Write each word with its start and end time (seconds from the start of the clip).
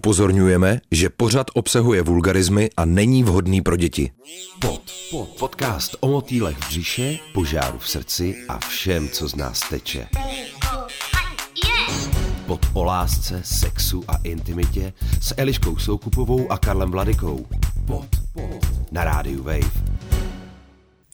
Upozorňujeme, 0.00 0.80
že 0.90 1.10
pořad 1.10 1.46
obsahuje 1.54 2.02
vulgarizmy 2.02 2.70
a 2.76 2.84
není 2.84 3.24
vhodný 3.24 3.60
pro 3.60 3.76
děti. 3.76 4.10
Pod, 4.60 4.82
pod, 5.10 5.28
podcast 5.28 5.96
o 6.00 6.08
motýlech 6.08 6.56
v 6.56 6.68
břiše, 6.68 7.18
požáru 7.34 7.78
v 7.78 7.88
srdci 7.88 8.36
a 8.48 8.58
všem, 8.58 9.08
co 9.08 9.28
z 9.28 9.34
nás 9.34 9.60
teče. 9.70 10.08
Pod 12.46 12.66
o 12.72 12.84
lásce, 12.84 13.40
sexu 13.44 14.04
a 14.08 14.16
intimitě 14.24 14.92
s 15.20 15.34
Eliškou 15.36 15.76
Soukupovou 15.76 16.52
a 16.52 16.58
Karlem 16.58 16.90
Vladikou. 16.90 17.46
Pod, 17.86 18.08
pod, 18.32 18.92
na 18.92 19.04
rádiu 19.04 19.42
Wave. 19.42 19.84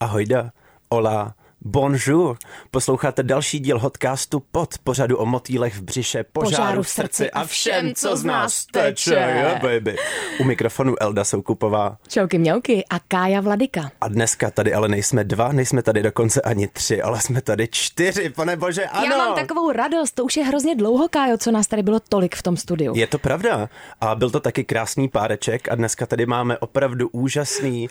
Ahojda, 0.00 0.52
hola, 0.90 1.34
bonjour. 1.66 2.36
Posloucháte 2.70 3.22
další 3.22 3.58
díl 3.58 3.78
podcastu 3.78 4.42
pod 4.52 4.78
pořadu 4.84 5.16
o 5.16 5.26
motýlech 5.26 5.76
v 5.76 5.82
břiše, 5.82 6.24
požáru 6.32 6.82
v 6.82 6.88
srdci 6.88 7.30
a 7.30 7.44
všem, 7.44 7.94
co 7.94 8.16
z 8.16 8.24
nás 8.24 8.66
teče. 8.66 9.14
Yeah, 9.14 9.62
baby. 9.62 9.96
U 10.40 10.44
mikrofonu 10.44 10.94
Elda 11.00 11.24
Soukupová. 11.24 11.98
Čauky 12.08 12.38
mňauky 12.38 12.84
a 12.90 12.98
Kája 12.98 13.40
Vladika. 13.40 13.90
A 14.00 14.08
dneska 14.08 14.50
tady 14.50 14.74
ale 14.74 14.88
nejsme 14.88 15.24
dva, 15.24 15.52
nejsme 15.52 15.82
tady 15.82 16.02
dokonce 16.02 16.40
ani 16.40 16.68
tři, 16.68 17.02
ale 17.02 17.20
jsme 17.20 17.42
tady 17.42 17.68
čtyři, 17.70 18.30
pane 18.30 18.56
bože, 18.56 18.84
ano. 18.84 19.06
Já 19.06 19.16
mám 19.16 19.34
takovou 19.34 19.72
radost, 19.72 20.10
to 20.10 20.24
už 20.24 20.36
je 20.36 20.44
hrozně 20.44 20.76
dlouho, 20.76 21.08
Kájo, 21.08 21.38
co 21.38 21.50
nás 21.50 21.66
tady 21.66 21.82
bylo 21.82 22.00
tolik 22.00 22.36
v 22.36 22.42
tom 22.42 22.56
studiu. 22.56 22.92
Je 22.96 23.06
to 23.06 23.18
pravda. 23.18 23.68
A 24.00 24.14
byl 24.14 24.30
to 24.30 24.40
taky 24.40 24.64
krásný 24.64 25.08
páreček 25.08 25.68
a 25.68 25.74
dneska 25.74 26.06
tady 26.06 26.26
máme 26.26 26.58
opravdu 26.58 27.08
úžasný 27.08 27.88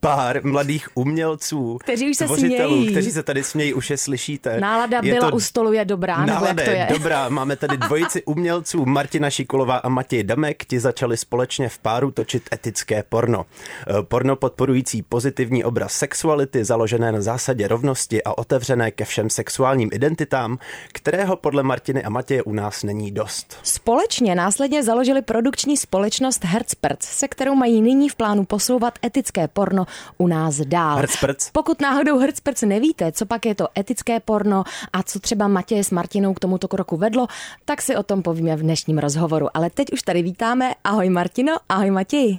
pár 0.00 0.44
mladých 0.44 0.88
umělců, 0.94 1.78
Kteří 1.80 2.10
už 2.10 2.16
se 2.16 2.24
tvořitelů, 2.24 2.74
smějí. 2.74 2.90
kteří 2.90 3.10
se 3.10 3.22
tady 3.22 3.42
smějí, 3.42 3.74
už 3.74 3.90
je 3.90 3.96
slyšíte. 3.96 4.60
Nálada 4.60 5.00
je 5.02 5.14
byla 5.14 5.32
u 5.32 5.40
stolu 5.40 5.72
je 5.72 5.84
dobrá, 5.84 6.16
nebo 6.24 6.32
Nálada 6.32 6.62
jak 6.62 6.64
to 6.64 6.70
je? 6.92 6.98
dobrá. 6.98 7.28
Máme 7.28 7.56
tady 7.56 7.76
dvojici 7.76 8.22
umělců, 8.26 8.86
Martina 8.86 9.30
Šikulová 9.30 9.76
a 9.76 9.88
Matěj 9.88 10.24
Damek. 10.24 10.64
Ti 10.64 10.80
začali 10.80 11.16
společně 11.16 11.68
v 11.68 11.78
páru 11.78 12.10
točit 12.10 12.48
etické 12.52 13.02
porno. 13.08 13.46
Eh, 13.88 14.02
Porno 14.02 14.36
podporující 14.36 15.02
pozitivní 15.02 15.64
obraz 15.64 15.92
sexuality, 15.92 16.64
založené 16.64 17.12
na 17.12 17.20
zásadě 17.20 17.68
rovnosti 17.68 18.22
a 18.24 18.38
otevřené 18.38 18.90
ke 18.90 19.04
všem 19.04 19.30
sexuálním 19.30 19.90
identitám, 19.92 20.58
kterého 20.92 21.36
podle 21.36 21.62
Martiny 21.62 22.04
a 22.04 22.10
Matěje 22.10 22.42
u 22.42 22.52
nás 22.52 22.82
není 22.82 23.10
dost. 23.10 23.56
Společně 23.62 24.34
následně 24.34 24.82
založili 24.82 25.22
produkční 25.22 25.76
společnost 25.76 26.44
Hertzperc, 26.44 27.02
se 27.04 27.28
kterou 27.28 27.54
mají 27.54 27.82
nyní 27.82 28.08
v 28.08 28.14
plánu 28.14 28.44
posouvat 28.44 28.98
etické 29.04 29.48
porno 29.48 29.86
u 30.18 30.26
nás 30.26 30.56
dál. 30.56 30.96
Hertzperc? 30.96 31.50
Pokud 31.50 31.80
náhodou 31.80 32.18
Hertzperc 32.18 32.62
nevíte, 32.62 33.12
co 33.12 33.26
pak 33.26 33.46
je 33.46 33.54
to 33.54 33.68
etické 33.78 34.20
porno 34.20 34.64
a 34.92 35.02
co 35.02 35.20
třeba 35.20 35.48
Matěje 35.48 35.84
s 35.84 35.90
Martinou 35.90 36.34
k 36.34 36.40
tomuto 36.40 36.68
kroku 36.68 36.96
vedlo, 36.96 37.26
tak 37.64 37.82
si 37.82 37.96
o 37.96 38.02
tom 38.02 38.22
povíme 38.22 38.56
v 38.56 38.60
dnešním 38.60 38.98
rozhovoru. 38.98 39.48
Ale 39.54 39.70
teď 39.70 39.92
už 39.92 40.02
tady 40.02 40.22
vítáme. 40.22 40.74
Ahoj 40.84 41.10
Martino, 41.10 41.56
ahoj 41.68 41.90
Matěj. 41.90 42.38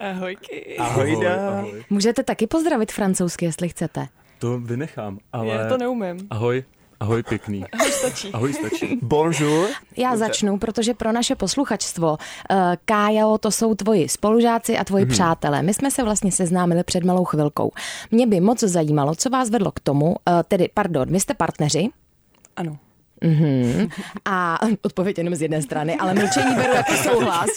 Ahojky. 0.00 0.76
Ahojda. 0.78 1.64
Můžete 1.90 2.22
taky 2.22 2.46
pozdravit 2.46 2.92
francouzsky, 2.92 3.44
jestli 3.44 3.68
chcete. 3.68 4.06
To 4.38 4.58
vynechám, 4.58 5.18
ale... 5.32 5.48
Já 5.48 5.68
to 5.68 5.78
neumím. 5.78 6.18
Ahoj, 6.30 6.64
ahoj 7.00 7.22
pěkný. 7.22 7.64
Ahoj 7.72 7.92
stačí. 7.92 8.30
Ahoj 8.32 8.52
stačí. 8.52 8.98
Bonjour. 9.02 9.68
Já 9.96 10.16
začnu, 10.16 10.58
protože 10.58 10.94
pro 10.94 11.12
naše 11.12 11.34
posluchačstvo, 11.34 12.10
uh, 12.10 12.56
Kájo, 12.84 13.38
to 13.38 13.50
jsou 13.50 13.74
tvoji 13.74 14.08
spolužáci 14.08 14.78
a 14.78 14.84
tvoji 14.84 15.04
mm-hmm. 15.04 15.10
přátelé. 15.10 15.62
My 15.62 15.74
jsme 15.74 15.90
se 15.90 16.02
vlastně 16.02 16.32
seznámili 16.32 16.84
před 16.84 17.04
malou 17.04 17.24
chvilkou. 17.24 17.72
Mě 18.10 18.26
by 18.26 18.40
moc 18.40 18.60
zajímalo, 18.60 19.14
co 19.14 19.30
vás 19.30 19.50
vedlo 19.50 19.72
k 19.72 19.80
tomu, 19.80 20.06
uh, 20.06 20.14
tedy, 20.48 20.68
pardon, 20.74 21.08
vy 21.08 21.20
jste 21.20 21.34
partneři 21.34 21.88
Ano. 22.56 22.78
a 24.24 24.58
odpověď 24.82 25.18
jenom 25.18 25.34
z 25.34 25.42
jedné 25.42 25.62
strany, 25.62 25.96
ale 25.96 26.14
mlčení 26.14 26.54
beru 26.54 26.74
jako 26.74 26.92
souhlas. 26.96 27.50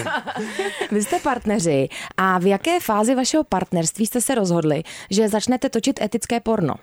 vy 0.90 1.02
jste 1.02 1.18
partneři 1.18 1.88
a 2.16 2.38
v 2.38 2.46
jaké 2.46 2.80
fázi 2.80 3.14
vašeho 3.14 3.44
partnerství 3.44 4.06
jste 4.06 4.20
se 4.20 4.34
rozhodli, 4.34 4.82
že 5.10 5.28
začnete 5.28 5.68
točit 5.68 6.00
etické 6.02 6.40
porno? 6.40 6.74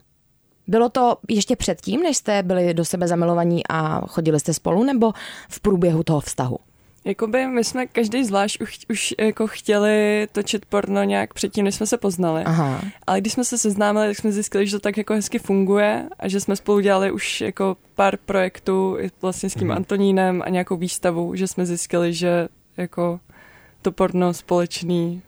Bylo 0.68 0.90
to 0.90 1.18
ještě 1.30 1.56
předtím, 1.56 2.04
než 2.04 2.18
jste 2.18 2.44
byli 2.44 2.74
do 2.74 2.86
sebe 2.86 3.08
zamilovaní 3.08 3.62
a 3.70 4.08
chodili 4.08 4.40
jste 4.40 4.54
spolu, 4.54 4.84
nebo 4.84 5.14
v 5.50 5.60
průběhu 5.60 6.04
toho 6.04 6.20
vztahu? 6.20 6.58
Jakoby 7.06 7.48
my 7.48 7.64
jsme 7.64 7.88
každý 7.88 8.24
zvlášť 8.24 8.62
už, 8.62 8.80
už 8.90 9.16
jako 9.20 9.48
chtěli 9.48 10.28
točit 10.32 10.66
porno 10.66 11.04
nějak 11.04 11.34
předtím, 11.34 11.66
než 11.66 11.76
jsme 11.76 11.86
se 11.86 11.98
poznali. 11.98 12.44
Aha. 12.44 12.82
Ale 13.08 13.22
když 13.22 13.34
jsme 13.34 13.46
se 13.46 13.58
seznámili, 13.58 14.08
tak 14.08 14.18
jsme 14.18 14.32
zjistili, 14.32 14.68
že 14.68 14.78
to 14.78 14.80
tak 14.80 14.98
jako 14.98 15.14
hezky 15.14 15.40
funguje 15.40 16.10
a 16.20 16.28
že 16.28 16.40
jsme 16.40 16.56
spolu 16.56 16.80
dělali 16.80 17.12
už 17.12 17.42
jako 17.42 17.78
pár 17.96 18.18
projektů 18.18 18.98
vlastně 19.22 19.50
s 19.50 19.54
tím 19.54 19.72
Antonínem 19.72 20.42
a 20.46 20.50
nějakou 20.50 20.76
výstavu, 20.76 21.36
že 21.36 21.48
jsme 21.48 21.66
zjistili, 21.66 22.14
že 22.14 22.48
jako 22.78 23.20
to 23.82 23.92
porno 23.92 24.34
společný 24.34 25.22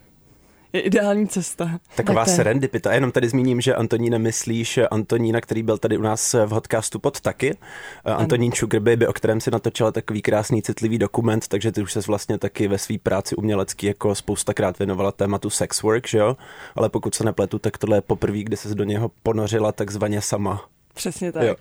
je 0.72 0.80
ideální 0.80 1.28
cesta. 1.28 1.78
Taková 1.96 2.24
Tak 2.24 2.34
serendipita. 2.34 2.92
Jenom 2.92 3.12
tady 3.12 3.28
zmíním, 3.28 3.60
že 3.60 3.74
Antonína 3.74 4.18
myslíš 4.18 4.78
Antonína, 4.90 5.40
který 5.40 5.62
byl 5.62 5.78
tady 5.78 5.98
u 5.98 6.02
nás 6.02 6.32
v 6.32 6.48
podcastu 6.48 6.98
pod 6.98 7.20
taky. 7.20 7.56
Eh, 8.04 8.12
Antonín 8.12 8.52
Sugar 8.52 8.80
Baby, 8.80 9.06
o 9.06 9.12
kterém 9.12 9.40
si 9.40 9.50
natočila 9.50 9.92
takový 9.92 10.22
krásný 10.22 10.62
citlivý 10.62 10.98
dokument, 10.98 11.48
takže 11.48 11.72
ty 11.72 11.82
už 11.82 11.92
se 11.92 12.00
vlastně 12.06 12.38
taky 12.38 12.68
ve 12.68 12.78
své 12.78 12.98
práci 12.98 13.36
umělecký 13.36 13.86
jako 13.86 14.14
spoustakrát 14.14 14.78
věnovala 14.78 15.12
tématu 15.12 15.50
sex 15.50 15.82
work, 15.82 16.08
že 16.08 16.18
jo? 16.18 16.36
Ale 16.76 16.88
pokud 16.88 17.14
se 17.14 17.24
nepletu, 17.24 17.58
tak 17.58 17.78
tohle 17.78 17.96
je 17.96 18.00
poprvé, 18.00 18.38
kdy 18.38 18.56
se 18.56 18.74
do 18.74 18.84
něho 18.84 19.10
ponořila 19.22 19.72
takzvaně 19.72 20.20
sama. 20.20 20.64
Přesně 20.94 21.32
tak. 21.32 21.42
Jo. 21.42 21.54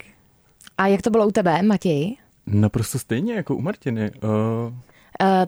A 0.78 0.88
jak 0.88 1.02
to 1.02 1.10
bylo 1.10 1.28
u 1.28 1.32
tebe, 1.32 1.62
Matěj? 1.62 2.16
Naprosto 2.48 3.00
stejně 3.00 3.34
jako 3.34 3.56
u 3.56 3.62
Martiny. 3.62 4.12
Uh, 4.12 4.74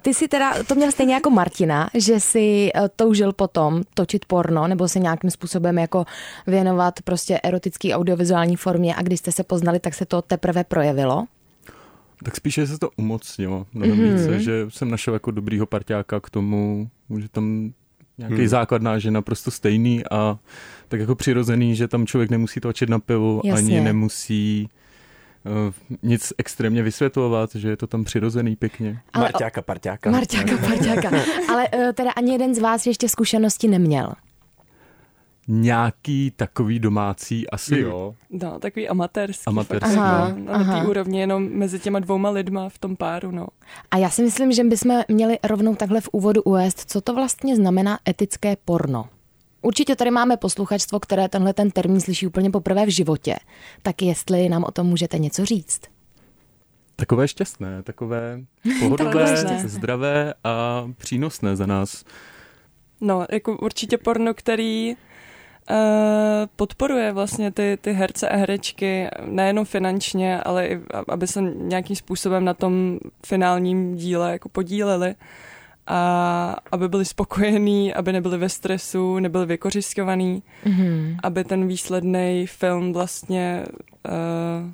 ty 0.01 0.13
si 0.13 0.27
teda 0.27 0.63
to 0.63 0.75
měl 0.75 0.91
stejně 0.91 1.13
jako 1.13 1.29
Martina, 1.29 1.89
že 1.93 2.19
si 2.19 2.71
uh, 2.75 2.87
toužil 2.95 3.33
potom 3.33 3.81
točit 3.93 4.25
porno 4.25 4.67
nebo 4.67 4.87
se 4.87 4.99
nějakým 4.99 5.29
způsobem 5.29 5.77
jako 5.77 6.05
věnovat 6.47 7.01
prostě 7.03 7.39
erotický 7.43 7.93
audiovizuální 7.93 8.55
formě 8.55 8.95
a 8.95 9.01
když 9.01 9.19
jste 9.19 9.31
se 9.31 9.43
poznali, 9.43 9.79
tak 9.79 9.93
se 9.93 10.05
to 10.05 10.21
teprve 10.21 10.63
projevilo. 10.63 11.25
tak 12.23 12.35
spíše 12.35 12.67
se 12.67 12.77
to 12.79 12.89
umocnilo. 12.97 13.65
Mnohem 13.73 13.97
Mhm. 13.97 14.05
mm-hmm. 14.07 14.17
více, 14.19 14.39
že 14.39 14.65
jsem 14.69 14.91
našel 14.91 15.13
jako 15.13 15.31
dobrýho 15.31 15.65
parťáka 15.65 16.19
k 16.19 16.29
tomu, 16.29 16.89
že 17.19 17.29
tam 17.29 17.71
nějaký 18.17 18.33
Hmm. 18.33 18.39
hmm. 18.39 18.47
základ 18.47 18.81
náš 18.81 19.03
je 19.03 19.11
naprosto 19.11 19.51
stejný 19.51 20.03
a 20.11 20.37
tak 20.87 20.99
jako 20.99 21.15
přirozený, 21.15 21.75
že 21.75 21.87
tam 21.87 22.05
člověk 22.07 22.29
nemusí 22.29 22.59
točit 22.59 22.89
na 22.89 22.99
pivu, 22.99 23.41
Jasně. 23.45 23.65
ani 23.77 23.81
nemusí 23.81 24.69
uh, 24.73 24.80
nic 26.03 26.33
extrémně 26.37 26.83
vysvětlovat, 26.83 27.55
že 27.55 27.69
je 27.69 27.77
to 27.77 27.87
tam 27.87 28.03
přirozený 28.03 28.55
pěkně. 28.55 28.99
Ale- 29.13 29.23
Marťáka, 29.23 29.61
parťáka. 29.61 30.11
Marťáka, 30.11 30.57
parťáka. 30.67 31.09
Ale 31.49 31.67
uh, 31.69 31.91
teda 31.93 32.11
ani 32.11 32.31
jeden 32.31 32.55
z 32.55 32.59
vás 32.59 32.85
ještě 32.85 33.09
zkušenosti 33.09 33.67
neměl. 33.67 34.13
Nějaký 35.47 36.31
takový 36.35 36.79
domácí, 36.79 37.49
asi 37.49 37.79
jo. 37.79 38.15
No, 38.29 38.59
takový 38.59 38.89
amatérský. 38.89 39.43
Amatérský, 39.47 39.95
Aha, 39.95 40.33
no, 40.37 40.57
na 40.57 40.79
té 40.81 40.87
úrovni 40.87 41.19
jenom 41.19 41.49
mezi 41.49 41.79
těma 41.79 41.99
dvouma 41.99 42.29
lidma 42.29 42.69
v 42.69 42.77
tom 42.79 42.95
páru, 42.95 43.31
no. 43.31 43.47
A 43.91 43.97
já 43.97 44.09
si 44.09 44.23
myslím, 44.23 44.51
že 44.51 44.63
bychom 44.63 45.01
měli 45.07 45.39
rovnou 45.43 45.75
takhle 45.75 46.01
v 46.01 46.09
úvodu 46.11 46.41
uvést, 46.41 46.91
co 46.91 47.01
to 47.01 47.13
vlastně 47.13 47.55
znamená 47.55 47.99
etické 48.09 48.55
porno. 48.65 49.09
Určitě 49.61 49.95
tady 49.95 50.11
máme 50.11 50.37
posluchačstvo, 50.37 50.99
které 50.99 51.29
tenhle 51.29 51.53
ten 51.53 51.71
termín 51.71 52.01
slyší 52.01 52.27
úplně 52.27 52.51
poprvé 52.51 52.85
v 52.85 52.89
životě. 52.89 53.35
Tak 53.81 54.01
jestli 54.01 54.49
nám 54.49 54.63
o 54.63 54.71
tom 54.71 54.87
můžete 54.87 55.19
něco 55.19 55.45
říct. 55.45 55.81
Takové 56.95 57.27
šťastné, 57.27 57.83
takové 57.83 58.39
pohodlné, 58.79 59.37
šťastné. 59.37 59.69
zdravé 59.69 60.33
a 60.43 60.85
přínosné 60.97 61.55
za 61.55 61.65
nás. 61.65 62.03
No, 63.01 63.25
jako 63.31 63.57
určitě 63.57 63.97
porno, 63.97 64.33
který 64.33 64.95
uh, 64.95 65.75
podporuje 66.55 67.11
vlastně 67.11 67.51
ty, 67.51 67.77
ty 67.81 67.91
herce 67.91 68.29
a 68.29 68.35
herečky 68.35 69.07
nejenom 69.25 69.65
finančně, 69.65 70.41
ale 70.41 70.67
i 70.67 70.81
aby 71.07 71.27
se 71.27 71.41
nějakým 71.41 71.95
způsobem 71.95 72.45
na 72.45 72.53
tom 72.53 72.99
finálním 73.25 73.95
díle 73.95 74.31
jako 74.31 74.49
podíleli 74.49 75.15
a 75.87 76.55
aby 76.71 76.89
byli 76.89 77.05
spokojení, 77.05 77.93
aby 77.93 78.13
nebyli 78.13 78.37
ve 78.37 78.49
stresu, 78.49 79.19
nebyli 79.19 79.45
vykořiskovaní, 79.45 80.43
Mhm. 80.65 81.17
aby 81.23 81.43
ten 81.43 81.67
výsledný 81.67 82.45
film 82.47 82.93
vlastně 82.93 83.65
uh, 84.09 84.69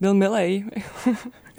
byl 0.00 0.14
milej. 0.14 0.64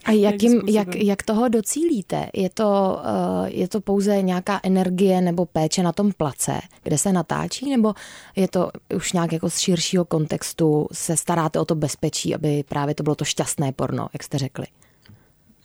A 0.05 0.11
jakým, 0.21 0.51
způsobem. 0.51 0.75
jak, 0.75 0.95
jak 0.95 1.23
toho 1.23 1.47
docílíte? 1.47 2.29
Je 2.33 2.49
to, 2.49 2.99
uh, 3.03 3.45
je 3.47 3.67
to 3.67 3.81
pouze 3.81 4.21
nějaká 4.21 4.59
energie 4.63 5.21
nebo 5.21 5.45
péče 5.45 5.83
na 5.83 5.91
tom 5.91 6.11
place, 6.11 6.59
kde 6.83 6.97
se 6.97 7.13
natáčí, 7.13 7.69
nebo 7.69 7.93
je 8.35 8.47
to 8.47 8.71
už 8.95 9.13
nějak 9.13 9.33
jako 9.33 9.49
z 9.49 9.57
širšího 9.59 10.05
kontextu 10.05 10.87
se 10.91 11.17
staráte 11.17 11.59
o 11.59 11.65
to 11.65 11.75
bezpečí, 11.75 12.35
aby 12.35 12.63
právě 12.69 12.95
to 12.95 13.03
bylo 13.03 13.15
to 13.15 13.25
šťastné 13.25 13.71
porno, 13.71 14.07
jak 14.13 14.23
jste 14.23 14.37
řekli? 14.37 14.65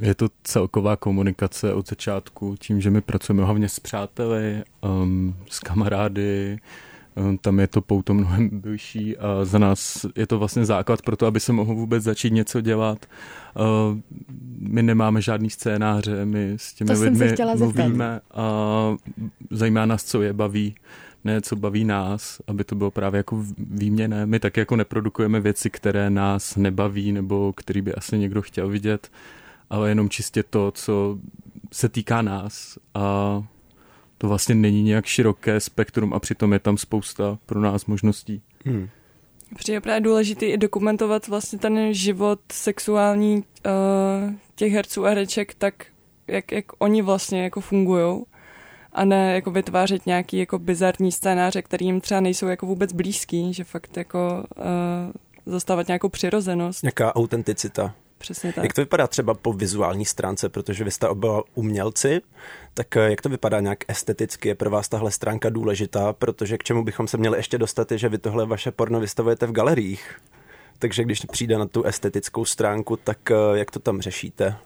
Je 0.01 0.15
to 0.15 0.29
celková 0.43 0.97
komunikace 0.97 1.73
od 1.73 1.89
začátku, 1.89 2.55
tím, 2.59 2.81
že 2.81 2.91
my 2.91 3.01
pracujeme 3.01 3.45
hlavně 3.45 3.69
s 3.69 3.81
přáteli, 3.81 4.63
um, 4.83 5.37
s 5.51 5.61
kamarády, 5.61 6.59
Eh, 7.17 7.37
tam 7.41 7.61
je 7.61 7.67
to 7.67 7.81
pouto 7.81 8.15
mnohem 8.15 8.51
delší 8.53 9.17
a 9.17 9.45
za 9.45 9.59
nás 9.59 10.07
je 10.17 10.27
to 10.27 10.39
vlastně 10.39 10.65
základ 10.65 11.03
pro 11.03 11.17
to, 11.17 11.27
aby 11.27 11.41
se 11.41 11.53
mohl 11.53 11.75
vůbec 11.75 12.03
začít 12.03 12.33
něco 12.33 12.61
dělat. 12.61 13.07
Eh, 13.07 13.61
my 14.59 14.83
nemáme 14.83 15.23
žádný 15.23 15.51
scénáře, 15.51 16.25
my 16.25 16.53
s 16.57 16.75
těmi 16.75 16.95
to 16.95 17.01
lidmi 17.01 17.35
mluvíme 17.57 18.21
a 18.35 18.97
zajímá 19.51 19.87
nás, 19.87 20.05
co 20.05 20.23
je 20.23 20.33
baví, 20.33 20.75
ne 21.25 21.41
co 21.41 21.57
baví 21.57 21.85
nás, 21.85 22.41
aby 22.47 22.65
to 22.65 22.75
bylo 22.75 22.91
právě 22.91 23.17
jako 23.19 23.45
výměné. 23.59 24.27
My 24.27 24.41
tak 24.41 24.57
jako 24.57 24.77
neprodukujeme 24.77 25.41
věci, 25.41 25.71
které 25.71 26.11
nás 26.11 26.57
nebaví 26.57 27.13
nebo 27.13 27.53
který 27.53 27.83
by 27.83 27.95
asi 27.95 28.19
někdo 28.19 28.43
chtěl 28.43 28.69
vidět, 28.69 29.11
ale 29.71 29.89
jenom 29.89 30.11
čistě 30.11 30.43
to, 30.43 30.71
co 30.71 31.19
se 31.73 31.89
týká 31.89 32.23
nás 32.23 32.79
a 32.95 33.43
to 34.19 34.29
vlastně 34.29 34.55
není 34.55 34.83
nějak 34.83 35.07
široké 35.07 35.61
spektrum 35.61 36.15
a 36.15 36.21
přitom 36.21 36.53
je 36.53 36.59
tam 36.59 36.79
spousta 36.79 37.39
pro 37.47 37.61
nás 37.61 37.87
možností. 37.87 38.43
Hmm. 38.65 38.89
Přijde 39.55 39.81
právě 39.81 40.01
důležité 40.01 40.47
i 40.47 40.57
dokumentovat 40.59 41.29
vlastně 41.29 41.59
ten 41.59 41.95
život 41.95 42.41
sexuální 42.53 43.37
uh, 43.37 43.43
těch 44.55 44.73
herců 44.73 45.07
a 45.07 45.09
hereček 45.09 45.55
tak, 45.55 45.87
jak, 46.27 46.53
jak 46.53 46.65
oni 46.79 47.03
vlastně 47.03 47.43
jako 47.43 47.61
fungují 47.61 48.23
a 48.93 49.05
ne 49.05 49.35
jako 49.35 49.51
vytvářet 49.51 50.07
nějaký 50.07 50.39
jako 50.39 50.59
bizarní 50.59 51.13
scénáře, 51.13 51.63
který 51.63 51.87
jim 51.87 52.01
třeba 52.01 52.21
nejsou 52.21 52.47
jako 52.47 52.67
vůbec 52.67 52.93
blízký, 52.93 53.55
že 53.55 53.65
fakt 53.65 53.97
jako 53.97 54.45
uh, 54.57 54.65
zastávat 55.47 55.87
nějakou 55.87 56.09
přirozenost. 56.09 56.83
Nějaká 56.83 57.17
autenticita. 57.17 57.95
Přesně 58.19 58.53
tak. 58.53 58.65
Jak 58.65 58.73
to 58.73 58.81
vypadá 58.81 59.07
třeba 59.07 59.35
po 59.35 59.53
vizuální 59.53 60.05
stránce, 60.05 60.49
protože 60.49 60.85
vy 60.85 60.91
jste 60.91 61.09
oba 61.09 61.43
umělci, 61.55 62.21
tak 62.75 62.97
eh, 62.97 63.11
jak 63.11 63.23
to 63.23 63.29
vypadá 63.29 63.61
nějak 63.61 63.79
esteticky? 63.89 64.49
Je 64.49 64.55
pro 64.55 64.71
vás 64.71 64.89
tahle 64.89 65.11
stránka 65.11 65.51
důležitá? 65.51 66.13
Protože 66.13 66.59
k 66.59 66.65
čemu 66.65 66.85
bychom 66.85 67.09
se 67.09 67.17
měli 67.17 67.39
ještě 67.39 67.59
dostat, 67.59 67.93
je, 67.93 67.99
že 67.99 68.09
vy 68.09 68.19
tohle 68.19 68.47
vaše 68.47 68.71
porno 68.71 69.01
vystavujete 69.01 69.47
v 69.47 69.53
galeriích. 69.53 70.21
Takže 70.79 71.05
když 71.05 71.21
přijde 71.33 71.59
na 71.59 71.67
tu 71.67 71.85
estetickou 71.85 72.45
stránku, 72.45 72.97
tak 72.97 73.31
eh, 73.31 73.35
jak 73.53 73.71
to 73.71 73.79
tam 73.79 74.01
řešíte? 74.01 74.57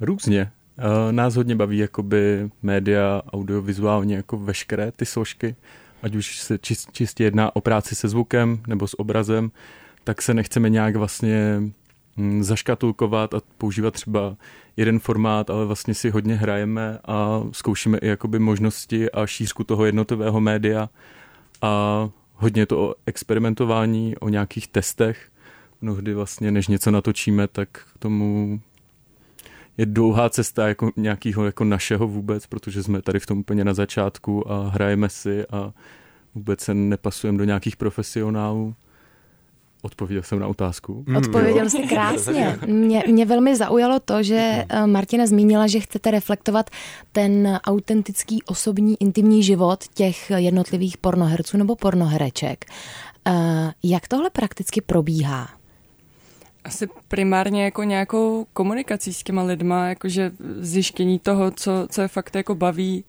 Různě. 0.00 0.52
Eh, 0.78 1.12
nás 1.12 1.34
hodně 1.34 1.56
baví 1.56 1.78
jakoby 1.78 2.50
média, 2.62 3.22
audiovizuálně, 3.32 4.16
jako 4.16 4.36
veškeré 4.36 4.92
ty 4.92 5.06
složky, 5.06 5.56
ať 6.02 6.14
už 6.14 6.40
se 6.40 6.58
čistě 6.92 7.24
jedná 7.24 7.56
o 7.56 7.60
práci 7.60 7.94
se 7.94 8.08
zvukem 8.08 8.62
nebo 8.66 8.88
s 8.88 9.00
obrazem, 9.00 9.50
tak 10.04 10.22
se 10.22 10.34
nechceme 10.34 10.70
nějak 10.70 10.96
vlastně 10.96 11.62
zaškatulkovat 12.40 13.34
a 13.34 13.40
používat 13.58 13.94
třeba 13.94 14.36
jeden 14.76 14.98
formát, 14.98 15.50
ale 15.50 15.66
vlastně 15.66 15.94
si 15.94 16.10
hodně 16.10 16.34
hrajeme 16.34 16.98
a 17.04 17.42
zkoušíme 17.52 17.98
i 17.98 18.06
jakoby 18.06 18.38
možnosti 18.38 19.10
a 19.10 19.26
šířku 19.26 19.64
toho 19.64 19.84
jednotového 19.84 20.40
média 20.40 20.88
a 21.62 22.08
hodně 22.34 22.66
to 22.66 22.78
o 22.78 22.94
experimentování, 23.06 24.16
o 24.16 24.28
nějakých 24.28 24.68
testech. 24.68 25.28
Mnohdy 25.80 26.14
vlastně, 26.14 26.50
než 26.50 26.68
něco 26.68 26.90
natočíme, 26.90 27.48
tak 27.48 27.68
k 27.68 27.98
tomu 27.98 28.60
je 29.78 29.86
dlouhá 29.86 30.30
cesta 30.30 30.68
jako 30.68 30.90
nějakého 30.96 31.44
jako 31.44 31.64
našeho 31.64 32.08
vůbec, 32.08 32.46
protože 32.46 32.82
jsme 32.82 33.02
tady 33.02 33.20
v 33.20 33.26
tom 33.26 33.38
úplně 33.38 33.64
na 33.64 33.74
začátku 33.74 34.52
a 34.52 34.68
hrajeme 34.68 35.08
si 35.08 35.46
a 35.46 35.72
vůbec 36.34 36.60
se 36.60 36.74
nepasujeme 36.74 37.38
do 37.38 37.44
nějakých 37.44 37.76
profesionálů. 37.76 38.74
Odpověděl 39.82 40.22
jsem 40.22 40.38
na 40.38 40.46
otázku. 40.46 41.04
Mm, 41.06 41.16
Odpověděl 41.16 41.70
jsi 41.70 41.78
krásně. 41.78 42.58
Mě, 42.66 43.02
mě 43.06 43.26
velmi 43.26 43.56
zaujalo 43.56 44.00
to, 44.00 44.22
že 44.22 44.64
eh, 44.68 44.86
Martina 44.86 45.26
zmínila, 45.26 45.66
že 45.66 45.80
chcete 45.80 46.10
reflektovat 46.10 46.70
ten 47.12 47.58
autentický, 47.64 48.42
osobní, 48.42 48.96
intimní 49.00 49.42
život 49.42 49.84
těch 49.94 50.30
jednotlivých 50.30 50.96
pornoherců 50.96 51.56
nebo 51.56 51.76
pornohereček. 51.76 52.64
Eh, 53.26 53.72
jak 53.82 54.08
tohle 54.08 54.30
prakticky 54.30 54.80
probíhá? 54.80 55.48
Asi 56.64 56.88
primárně 57.08 57.64
jako 57.64 57.82
nějakou 57.82 58.46
komunikací 58.52 59.12
s 59.14 59.22
těma 59.22 59.42
lidma, 59.42 59.88
jakože 59.88 60.30
zjištění 60.60 61.18
toho, 61.18 61.50
co, 61.50 61.86
co 61.90 62.02
je 62.02 62.08
fakt 62.08 62.36
jako 62.36 62.54
baví, 62.54 63.04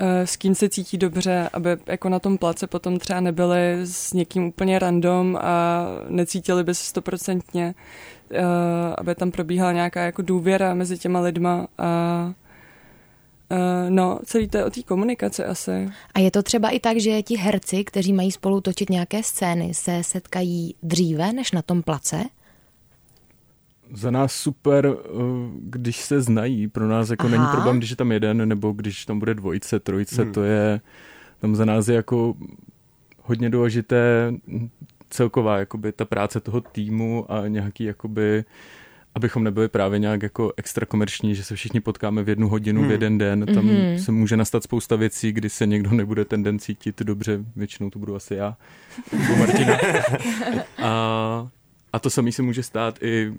s 0.00 0.36
kým 0.36 0.54
se 0.54 0.68
cítí 0.68 0.98
dobře, 0.98 1.50
aby 1.52 1.70
jako 1.86 2.08
na 2.08 2.18
tom 2.18 2.38
place 2.38 2.66
potom 2.66 2.98
třeba 2.98 3.20
nebyli 3.20 3.80
s 3.84 4.12
někým 4.12 4.44
úplně 4.44 4.78
random 4.78 5.38
a 5.40 5.86
necítili 6.08 6.64
by 6.64 6.74
se 6.74 6.84
stoprocentně, 6.84 7.74
eh, 8.30 8.42
aby 8.98 9.14
tam 9.14 9.30
probíhala 9.30 9.72
nějaká 9.72 10.00
jako 10.02 10.22
důvěra 10.22 10.74
mezi 10.74 10.98
těma 10.98 11.20
lidma 11.20 11.66
a 11.78 12.32
Uh, 13.50 13.90
no, 13.90 14.18
celý 14.24 14.48
to 14.48 14.58
je 14.58 14.64
o 14.64 14.70
té 14.70 14.82
komunikaci 14.82 15.44
asi. 15.44 15.90
A 16.14 16.20
je 16.20 16.30
to 16.30 16.42
třeba 16.42 16.70
i 16.70 16.80
tak, 16.80 16.96
že 16.96 17.22
ti 17.22 17.36
herci, 17.36 17.84
kteří 17.84 18.12
mají 18.12 18.32
spolu 18.32 18.60
točit 18.60 18.90
nějaké 18.90 19.22
scény, 19.22 19.74
se 19.74 20.02
setkají 20.02 20.74
dříve 20.82 21.32
než 21.32 21.52
na 21.52 21.62
tom 21.62 21.82
place? 21.82 22.24
Za 23.92 24.10
nás 24.10 24.32
super, 24.32 24.86
eh, 24.86 25.10
když 25.60 25.96
se 25.96 26.20
znají. 26.20 26.68
Pro 26.68 26.88
nás 26.88 27.10
jako 27.10 27.26
Aha. 27.26 27.36
není 27.36 27.50
problém, 27.52 27.78
když 27.78 27.90
je 27.90 27.96
tam 27.96 28.12
jeden, 28.12 28.48
nebo 28.48 28.72
když 28.72 29.04
tam 29.04 29.18
bude 29.18 29.34
dvojice, 29.34 29.80
trojice, 29.80 30.22
hmm. 30.22 30.32
to 30.32 30.42
je, 30.42 30.80
tam 31.40 31.56
za 31.56 31.64
nás 31.64 31.88
je 31.88 31.94
jako 31.94 32.34
hodně 33.22 33.50
důležité 33.50 34.32
celková 35.10 35.58
jakoby 35.58 35.92
ta 35.92 36.04
práce 36.04 36.40
toho 36.40 36.60
týmu 36.60 37.32
a 37.32 37.48
nějaký 37.48 37.84
jakoby 37.84 38.44
abychom 39.14 39.44
nebyli 39.44 39.68
právě 39.68 39.98
nějak 39.98 40.22
jako 40.22 40.52
extra 40.56 40.86
komerční, 40.86 41.34
že 41.34 41.44
se 41.44 41.54
všichni 41.54 41.80
potkáme 41.80 42.22
v 42.22 42.28
jednu 42.28 42.48
hodinu, 42.48 42.80
hmm. 42.80 42.88
v 42.88 42.92
jeden 42.92 43.18
den. 43.18 43.46
Tam 43.54 43.68
hmm. 43.68 43.98
se 43.98 44.12
může 44.12 44.36
nastat 44.36 44.62
spousta 44.62 44.96
věcí, 44.96 45.32
kdy 45.32 45.50
se 45.50 45.66
někdo 45.66 45.90
nebude 45.90 46.24
ten 46.24 46.42
den 46.42 46.58
cítit 46.58 47.02
dobře, 47.02 47.38
většinou 47.56 47.90
to 47.90 47.98
budu 47.98 48.16
asi 48.16 48.34
já, 48.34 48.56
nebo 49.12 49.36
Martina. 49.38 49.78
A, 50.82 51.48
a 51.98 52.00
to 52.00 52.10
samý 52.10 52.32
se 52.32 52.42
může 52.42 52.62
stát 52.62 53.02
i 53.02 53.32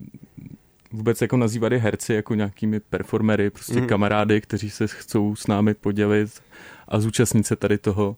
vůbec 0.91 1.21
jako 1.21 1.37
nazývat 1.37 1.71
je 1.71 1.77
herci 1.77 2.13
jako 2.13 2.35
nějakými 2.35 2.79
performery, 2.79 3.49
prostě 3.49 3.81
mm. 3.81 3.87
kamarády, 3.87 4.41
kteří 4.41 4.69
se 4.69 4.87
chcou 4.87 5.35
s 5.35 5.47
námi 5.47 5.73
podělit 5.73 6.41
a 6.87 6.99
zúčastnit 6.99 7.47
se 7.47 7.55
tady 7.55 7.77
toho, 7.77 8.15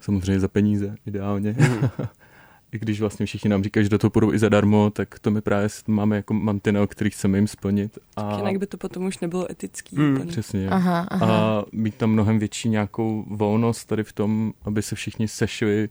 samozřejmě 0.00 0.40
za 0.40 0.48
peníze 0.48 0.94
ideálně. 1.06 1.56
Mm. 1.58 1.88
I 2.72 2.78
když 2.78 3.00
vlastně 3.00 3.26
všichni 3.26 3.50
nám 3.50 3.62
říkají, 3.62 3.84
že 3.86 3.90
do 3.90 3.98
toho 3.98 4.10
půjdou 4.10 4.32
i 4.32 4.38
zadarmo, 4.38 4.90
tak 4.90 5.18
to 5.18 5.30
my 5.30 5.40
právě 5.40 5.68
máme 5.86 6.16
jako 6.16 6.34
mantinel, 6.34 6.86
který 6.86 7.10
chceme 7.10 7.38
jim 7.38 7.46
splnit. 7.46 7.98
A... 8.16 8.30
Tak 8.30 8.38
jinak 8.38 8.58
by 8.58 8.66
to 8.66 8.76
potom 8.76 9.04
už 9.04 9.18
nebylo 9.18 9.50
etický. 9.50 9.98
Mm. 9.98 10.26
Přesně. 10.26 10.68
Aha, 10.68 11.06
aha. 11.10 11.26
A 11.26 11.64
mít 11.72 11.94
tam 11.94 12.10
mnohem 12.10 12.38
větší 12.38 12.68
nějakou 12.68 13.24
volnost 13.28 13.84
tady 13.84 14.04
v 14.04 14.12
tom, 14.12 14.52
aby 14.64 14.82
se 14.82 14.94
všichni 14.94 15.28
sešli 15.28 15.88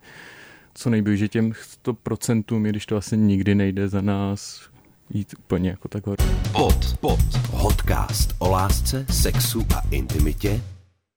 co 0.73 0.89
nejbliže 0.89 1.27
těm 1.27 1.51
100%, 1.85 2.65
i 2.65 2.69
když 2.69 2.85
to 2.85 2.97
asi 2.97 3.17
nikdy 3.17 3.55
nejde 3.55 3.87
za 3.89 4.01
nás 4.01 4.61
jít 5.09 5.33
úplně 5.39 5.69
jako 5.69 5.87
takhle. 5.87 6.15
Pod, 6.51 6.97
pod, 6.99 7.19
podcast 7.61 8.35
o 8.39 8.49
lásce, 8.49 9.05
sexu 9.09 9.65
a 9.75 9.81
intimitě 9.91 10.61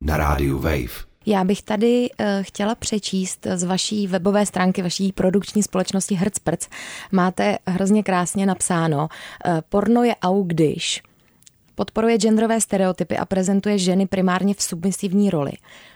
na 0.01 0.17
rádiu 0.17 0.59
Wave. 0.59 1.15
Já 1.27 1.45
bych 1.45 1.63
tady 1.63 2.11
uh, 2.11 2.27
chtěla 2.43 2.75
přečíst 2.75 3.47
z 3.55 3.63
vaší 3.63 4.07
webové 4.07 4.47
stránky, 4.47 4.83
vaší 4.83 5.13
produkční 5.13 5.63
společnosti 5.63 6.15
Hertzprc. 6.15 6.69
Máte 7.13 7.59
hrozně 7.67 8.03
krásně 8.03 8.47
napsáno, 8.47 9.09
uh, 9.47 9.61
porno 9.69 10.05
je 10.05 10.17
au 10.17 10.43
když. 10.43 11.03
Podporuje 11.75 12.19
genderové 12.19 12.61
stereotypy 12.61 13.17
a 13.17 13.25
prezentuje 13.25 13.79
ženy 13.79 14.07
primárně 14.07 14.55
v 14.55 14.63
submisivní 14.63 15.31
roli 15.31 15.53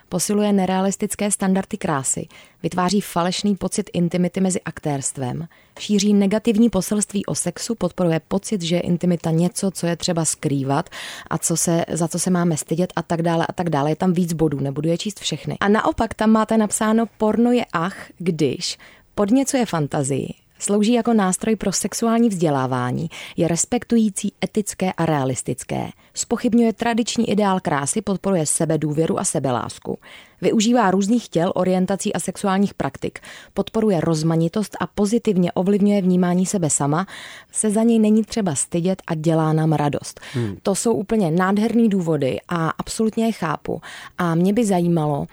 posiluje 0.09 0.53
nerealistické 0.53 1.31
standardy 1.31 1.77
krásy, 1.77 2.27
vytváří 2.63 3.01
falešný 3.01 3.55
pocit 3.55 3.89
intimity 3.93 4.39
mezi 4.39 4.61
aktérstvem, 4.61 5.47
šíří 5.79 6.13
negativní 6.13 6.69
poselství 6.69 7.25
o 7.25 7.35
sexu, 7.35 7.75
podporuje 7.75 8.21
pocit, 8.27 8.61
že 8.61 8.75
je 8.75 8.81
intimita 8.81 9.31
něco, 9.31 9.71
co 9.71 9.87
je 9.87 9.95
třeba 9.95 10.25
skrývat 10.25 10.89
a 11.29 11.37
co 11.37 11.57
se, 11.57 11.85
za 11.91 12.07
co 12.07 12.19
se 12.19 12.29
máme 12.29 12.57
stydět 12.57 12.93
a 12.95 13.01
tak 13.01 13.21
dále 13.21 13.45
a 13.49 13.53
tak 13.53 13.69
dále. 13.69 13.91
Je 13.91 13.95
tam 13.95 14.13
víc 14.13 14.33
bodů, 14.33 14.59
nebudu 14.59 14.89
je 14.89 14.97
číst 14.97 15.19
všechny. 15.19 15.57
A 15.59 15.67
naopak 15.67 16.13
tam 16.13 16.29
máte 16.29 16.57
napsáno 16.57 17.05
porno 17.17 17.51
je 17.51 17.65
ach, 17.73 18.07
když 18.17 18.77
podněcuje 19.15 19.65
fantazii, 19.65 20.33
Slouží 20.61 20.93
jako 20.93 21.13
nástroj 21.13 21.55
pro 21.55 21.71
sexuální 21.71 22.29
vzdělávání, 22.29 23.09
je 23.37 23.47
respektující, 23.47 24.33
etické 24.43 24.93
a 24.93 25.05
realistické. 25.05 25.89
Spochybňuje 26.13 26.73
tradiční 26.73 27.29
ideál 27.29 27.59
krásy, 27.59 28.01
podporuje 28.01 28.45
sebedůvěru 28.45 29.19
a 29.19 29.23
sebelásku. 29.23 29.97
Využívá 30.41 30.91
různých 30.91 31.29
těl, 31.29 31.51
orientací 31.55 32.13
a 32.13 32.19
sexuálních 32.19 32.73
praktik. 32.73 33.19
Podporuje 33.53 34.01
rozmanitost 34.01 34.77
a 34.79 34.87
pozitivně 34.87 35.51
ovlivňuje 35.51 36.01
vnímání 36.01 36.45
sebe 36.45 36.69
sama. 36.69 37.07
Se 37.51 37.69
za 37.69 37.83
něj 37.83 37.99
není 37.99 38.23
třeba 38.23 38.55
stydět 38.55 39.01
a 39.07 39.15
dělá 39.15 39.53
nám 39.53 39.73
radost. 39.73 40.19
Hmm. 40.33 40.57
To 40.63 40.75
jsou 40.75 40.93
úplně 40.93 41.31
nádherný 41.31 41.89
důvody 41.89 42.39
a 42.49 42.69
absolutně 42.69 43.25
je 43.25 43.31
chápu. 43.31 43.81
A 44.17 44.35
mě 44.35 44.53
by 44.53 44.65
zajímalo, 44.65 45.27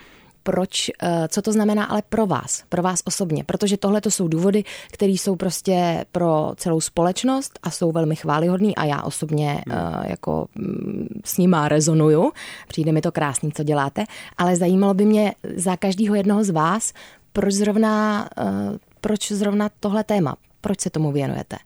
proč, 0.46 0.90
eh, 1.02 1.28
co 1.28 1.42
to 1.42 1.52
znamená 1.52 1.84
ale 1.84 2.02
pro 2.08 2.26
vás, 2.26 2.64
pro 2.68 2.82
vás 2.82 3.02
osobně, 3.04 3.44
protože 3.44 3.76
tohle 3.76 4.00
to 4.00 4.10
jsou 4.10 4.28
důvody, 4.28 4.64
které 4.92 5.12
jsou 5.12 5.36
prostě 5.36 6.04
pro 6.12 6.52
celou 6.56 6.80
společnost 6.80 7.58
a 7.62 7.70
jsou 7.70 7.92
velmi 7.92 8.16
chválihodný 8.16 8.76
a 8.76 8.84
já 8.84 9.02
osobně 9.02 9.62
hmm. 9.68 10.04
jako 10.04 10.46
mm, 10.54 11.20
s 11.24 11.38
nima 11.38 11.68
rezonuju. 11.68 12.32
Přijde 12.68 12.92
mi 12.92 13.00
to 13.00 13.12
krásný, 13.12 13.52
co 13.52 13.62
děláte, 13.62 14.04
ale 14.38 14.56
zajímalo 14.56 14.94
by 14.94 15.04
mě 15.04 15.34
za 15.56 15.76
každého 15.76 16.14
jednoho 16.14 16.44
z 16.44 16.50
vás, 16.50 16.92
proč 17.32 17.54
zrovna, 17.54 18.28
uh, 18.38 18.76
proč 19.00 19.32
zrovna 19.32 19.70
tohle 19.80 20.04
téma? 20.04 20.36
Proč 20.60 20.80
se 20.80 20.90
tomu 20.90 21.12
věnujete? 21.12 21.56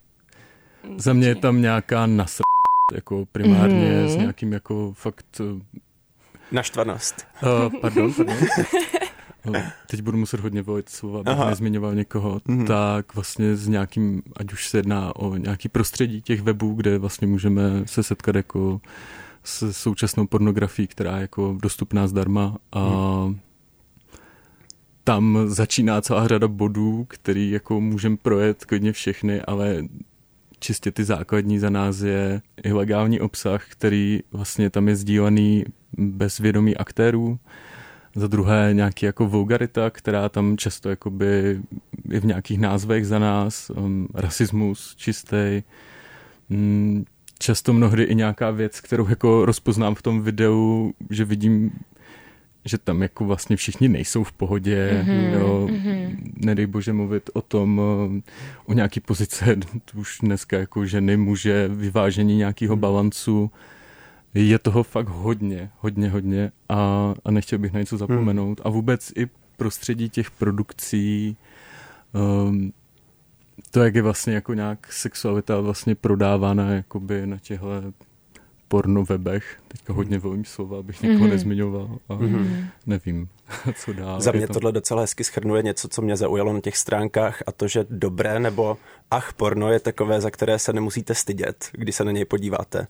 Za 0.97 1.13
mě 1.13 1.29
je 1.29 1.35
tam 1.35 1.61
nějaká 1.61 2.07
nasr 2.07 2.43
jako 2.95 3.25
primárně 3.33 3.93
mm-hmm. 3.93 4.09
s 4.09 4.17
nějakým 4.17 4.53
jako 4.53 4.93
fakt... 4.97 5.41
Naštvanost. 6.52 7.26
Uh, 7.42 7.80
pardon, 7.80 8.14
pardon. 8.14 8.37
teď 9.87 10.02
budu 10.02 10.19
muset 10.19 10.40
hodně 10.40 10.62
volit 10.62 10.88
slova, 10.88 11.21
abych 11.21 11.33
Aha. 11.33 11.50
nezmiňoval 11.50 11.95
někoho, 11.95 12.38
mm-hmm. 12.38 12.66
tak 12.66 13.14
vlastně 13.14 13.57
s 13.57 13.69
nějakým, 13.69 14.23
ať 14.37 14.52
už 14.52 14.69
se 14.69 14.78
jedná 14.78 15.16
o 15.16 15.37
nějaký 15.37 15.69
prostředí 15.69 16.23
těch 16.23 16.42
webů, 16.42 16.75
kde 16.75 16.99
vlastně 16.99 17.26
můžeme 17.26 17.62
se 17.87 18.02
setkat 18.02 18.37
jako 18.37 18.80
s 19.45 19.73
současnou 19.73 20.26
pornografií, 20.26 20.87
která 20.87 21.16
je 21.16 21.21
jako 21.21 21.59
dostupná 21.62 22.07
zdarma 22.07 22.57
a 22.73 22.80
mm. 23.26 23.38
tam 25.04 25.38
začíná 25.47 26.00
celá 26.00 26.28
řada 26.28 26.49
bodů, 26.49 27.04
který 27.09 27.50
jako 27.50 27.80
můžeme 27.80 28.16
projet 28.16 28.64
klidně 28.64 28.92
všechny, 28.92 29.42
ale 29.42 29.85
čistě 30.61 30.90
ty 30.90 31.05
základní 31.05 31.59
za 31.59 31.71
nás 31.71 32.00
je 32.00 32.43
ilegální 32.64 33.21
obsah, 33.21 33.64
který 33.69 34.21
vlastně 34.33 34.71
tam 34.71 34.88
je 34.88 34.97
sdílený 34.97 35.64
bez 35.99 36.38
vědomí 36.38 36.76
aktérů. 36.76 37.38
Za 38.14 38.26
druhé 38.26 38.71
nějaký 38.73 39.07
jako 39.07 39.26
vulgarita, 39.26 39.90
která 39.90 40.29
tam 40.29 40.57
často 40.57 40.90
jakoby 40.90 41.61
je 42.09 42.21
v 42.21 42.25
nějakých 42.25 42.59
názvech 42.59 43.07
za 43.07 43.19
nás, 43.19 43.71
um, 43.71 44.09
rasismus 44.14 44.95
čistý, 44.97 45.62
um, 46.50 47.05
často 47.38 47.73
mnohdy 47.73 48.02
i 48.02 48.14
nějaká 48.14 48.50
věc, 48.50 48.81
kterou 48.81 49.09
jako 49.09 49.45
rozpoznám 49.45 49.95
v 49.95 50.02
tom 50.02 50.23
videu, 50.23 50.93
že 51.11 51.25
vidím 51.25 51.71
že 52.64 52.79
tam 52.79 53.02
jako 53.02 53.25
vlastně 53.25 53.57
všichni 53.57 53.88
nejsou 53.88 54.25
v 54.25 54.33
pohodě, 54.33 55.05
mm-hmm, 55.05 55.33
jo, 55.33 55.69
mm-hmm. 55.71 56.17
nedej 56.37 56.67
bože 56.67 56.93
mluvit 56.93 57.31
o 57.33 57.43
tom, 57.43 57.81
o 58.67 58.73
nějaký 58.73 59.00
pozice, 59.00 59.57
už 59.95 60.19
dneska 60.23 60.59
jako 60.59 60.87
ženy, 60.87 61.17
muže, 61.17 61.69
vyvážení 61.69 62.37
nějakého 62.37 62.76
mm. 62.76 62.81
balancu, 62.81 63.50
je 64.35 64.59
toho 64.59 64.83
fakt 64.83 65.09
hodně, 65.09 65.71
hodně, 65.79 66.11
hodně 66.11 66.52
a, 66.69 67.14
a 67.25 67.31
nechtěl 67.31 67.59
bych 67.59 67.73
na 67.73 67.81
něco 67.81 67.97
zapomenout. 67.97 68.59
Mm. 68.59 68.67
A 68.67 68.69
vůbec 68.69 69.12
i 69.17 69.29
prostředí 69.57 70.11
těch 70.11 70.31
produkcí, 70.31 71.37
um, 72.49 72.73
to, 73.71 73.83
jak 73.83 73.95
je 73.95 74.02
vlastně 74.02 74.35
jako 74.35 74.55
nějak 74.55 74.93
sexualita 74.93 75.61
vlastně 75.61 75.95
prodávána 75.95 76.71
jakoby 76.71 77.26
na 77.26 77.38
těchto 77.38 77.67
porno 78.71 79.05
webech. 79.05 79.59
Teďka 79.69 79.93
hodně 79.93 80.19
volím 80.19 80.45
slova, 80.45 80.79
abych 80.79 81.03
někoho 81.03 81.27
mm-hmm. 81.27 81.31
nezmiňoval 81.31 81.99
a 82.09 82.12
mm-hmm. 82.12 82.65
nevím, 82.87 83.29
co 83.75 83.93
dál. 83.93 84.21
Za 84.21 84.33
mě 84.33 84.47
tam... 84.47 84.55
tohle 84.55 84.73
docela 84.73 85.00
hezky 85.00 85.25
schrnuje 85.25 85.62
něco, 85.62 85.89
co 85.89 86.03
mě 86.03 86.17
zaujalo 86.17 86.53
na 86.53 86.61
těch 86.61 86.77
stránkách 86.77 87.43
a 87.47 87.53
to, 87.53 87.69
že 87.69 87.87
dobré 87.91 88.41
nebo 88.41 88.77
ach 89.11 89.33
porno 89.33 89.73
je 89.73 89.81
takové, 89.81 90.21
za 90.21 90.31
které 90.31 90.59
se 90.59 90.73
nemusíte 90.73 91.15
stydět, 91.15 91.71
když 91.73 91.97
se 91.97 92.05
na 92.05 92.12
něj 92.12 92.25
podíváte. 92.25 92.87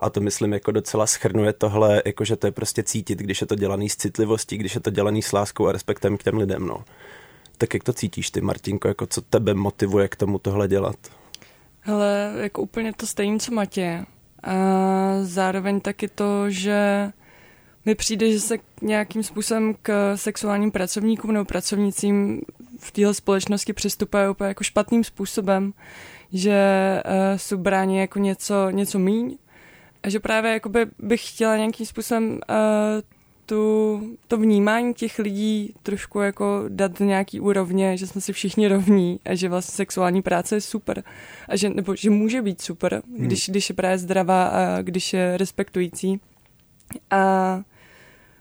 A 0.00 0.10
to 0.10 0.20
myslím 0.20 0.52
jako 0.52 0.70
docela 0.70 1.06
schrnuje 1.06 1.52
tohle, 1.52 2.02
jako 2.06 2.24
že 2.24 2.36
to 2.36 2.46
je 2.46 2.52
prostě 2.52 2.82
cítit, 2.82 3.18
když 3.18 3.40
je 3.40 3.46
to 3.46 3.54
dělaný 3.54 3.88
s 3.88 3.96
citlivostí, 3.96 4.58
když 4.58 4.74
je 4.74 4.80
to 4.80 4.90
dělaný 4.90 5.22
s 5.22 5.32
láskou 5.32 5.66
a 5.66 5.72
respektem 5.72 6.16
k 6.16 6.22
těm 6.22 6.36
lidem. 6.36 6.66
No. 6.66 6.84
Tak 7.58 7.74
jak 7.74 7.84
to 7.84 7.92
cítíš 7.92 8.30
ty, 8.30 8.40
Martinko, 8.40 8.88
jako 8.88 9.06
co 9.06 9.20
tebe 9.20 9.54
motivuje 9.54 10.08
k 10.08 10.16
tomu 10.16 10.38
tohle 10.38 10.68
dělat? 10.68 10.96
Hele, 11.80 12.32
jako 12.36 12.62
úplně 12.62 12.92
to 12.92 13.06
stejné, 13.06 13.38
co 13.38 13.54
Matě. 13.54 14.04
A 14.42 14.54
zároveň 15.22 15.80
taky 15.80 16.08
to, 16.08 16.50
že 16.50 17.12
mi 17.84 17.94
přijde, 17.94 18.32
že 18.32 18.40
se 18.40 18.58
nějakým 18.82 19.22
způsobem 19.22 19.74
k 19.82 20.16
sexuálním 20.16 20.70
pracovníkům 20.70 21.32
nebo 21.32 21.44
pracovnicím 21.44 22.40
v 22.78 22.92
téhle 22.92 23.14
společnosti 23.14 23.72
přistupuje 23.72 24.30
úplně 24.30 24.48
jako 24.48 24.64
špatným 24.64 25.04
způsobem, 25.04 25.72
že 26.32 26.62
uh, 27.04 27.36
jsou 27.36 27.56
bráni 27.56 28.00
jako 28.00 28.18
něco, 28.18 28.70
něco 28.70 28.98
míň 28.98 29.36
a 30.02 30.08
že 30.08 30.20
právě 30.20 30.60
bych 30.98 31.28
chtěla 31.28 31.56
nějakým 31.56 31.86
způsobem 31.86 32.32
uh, 32.32 32.38
tu, 33.52 34.00
to 34.28 34.36
vnímání 34.36 34.94
těch 34.94 35.18
lidí 35.18 35.74
trošku 35.82 36.20
jako 36.20 36.64
dát 36.68 37.00
nějaký 37.00 37.40
úrovně, 37.40 37.96
že 37.96 38.06
jsme 38.06 38.20
si 38.20 38.32
všichni 38.32 38.68
rovní 38.68 39.20
a 39.24 39.34
že 39.34 39.48
vlastně 39.48 39.76
sexuální 39.76 40.22
práce 40.22 40.56
je 40.56 40.60
super 40.60 41.04
a 41.48 41.56
že, 41.56 41.68
nebo 41.68 41.96
že 41.96 42.10
může 42.10 42.42
být 42.42 42.60
super, 42.60 43.02
hmm. 43.06 43.26
když, 43.26 43.48
když 43.48 43.68
je 43.68 43.74
právě 43.74 43.98
zdravá 43.98 44.46
a 44.46 44.82
když 44.82 45.12
je 45.12 45.36
respektující. 45.36 46.20
A 47.10 47.62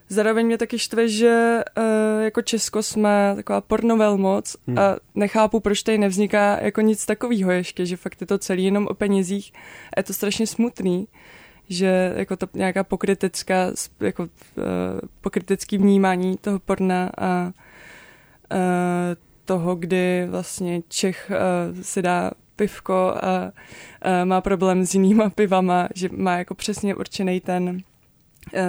zároveň 0.09 0.45
mě 0.45 0.57
taky 0.57 0.79
štve, 0.79 1.07
že 1.09 1.63
uh, 1.77 2.23
jako 2.23 2.41
Česko 2.41 2.83
jsme 2.83 3.33
taková 3.35 3.61
pornovelmoc 3.61 4.55
hmm. 4.67 4.77
a 4.79 4.95
nechápu, 5.15 5.59
proč 5.59 5.83
tady 5.83 5.97
nevzniká 5.97 6.59
jako 6.61 6.81
nic 6.81 7.05
takového 7.05 7.51
ještě, 7.51 7.85
že 7.85 7.97
fakt 7.97 8.21
je 8.21 8.27
to 8.27 8.37
celý 8.37 8.65
jenom 8.65 8.87
o 8.87 8.93
penězích 8.93 9.53
a 9.95 9.99
je 9.99 10.03
to 10.03 10.13
strašně 10.13 10.47
smutný 10.47 11.07
že 11.69 12.13
jako 12.15 12.35
to 12.35 12.47
nějaká 12.53 12.83
pokrytecká, 12.83 13.71
jako 13.99 14.23
uh, 14.23 14.29
pokrytecký 15.21 15.77
vnímání 15.77 16.37
toho 16.37 16.59
porna 16.59 17.11
a 17.17 17.45
uh, 17.45 18.59
toho, 19.45 19.75
kdy 19.75 20.27
vlastně 20.29 20.81
Čech 20.89 21.31
uh, 21.31 21.81
si 21.81 22.01
dá 22.01 22.31
pivko 22.55 23.15
a 23.21 23.43
uh, 23.43 24.25
má 24.25 24.41
problém 24.41 24.85
s 24.85 24.93
jinýma 24.93 25.29
pivama, 25.29 25.87
že 25.95 26.09
má 26.11 26.37
jako 26.37 26.55
přesně 26.55 26.95
určený 26.95 27.39
ten 27.39 27.81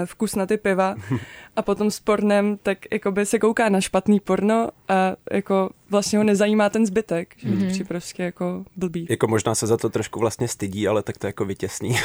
vkus 0.04 0.34
na 0.34 0.46
ty 0.46 0.56
piva 0.56 0.94
a 1.56 1.62
potom 1.62 1.90
s 1.90 2.00
pornem 2.00 2.58
tak 2.62 2.78
by 3.10 3.26
se 3.26 3.38
kouká 3.38 3.68
na 3.68 3.80
špatný 3.80 4.20
porno 4.20 4.68
a 4.88 5.16
jako 5.32 5.70
vlastně 5.90 6.18
ho 6.18 6.24
nezajímá 6.24 6.70
ten 6.70 6.86
zbytek, 6.86 7.34
že 7.38 7.48
mm-hmm. 7.48 7.70
to 7.70 7.76
mhm. 7.76 7.86
prostě 7.86 8.22
jako 8.22 8.64
blbý. 8.76 9.06
Jako 9.10 9.28
možná 9.28 9.54
se 9.54 9.66
za 9.66 9.76
to 9.76 9.88
trošku 9.88 10.20
vlastně 10.20 10.48
stydí, 10.48 10.88
ale 10.88 11.02
tak 11.02 11.18
to 11.18 11.26
jako 11.26 11.44
vytěsní. 11.44 11.96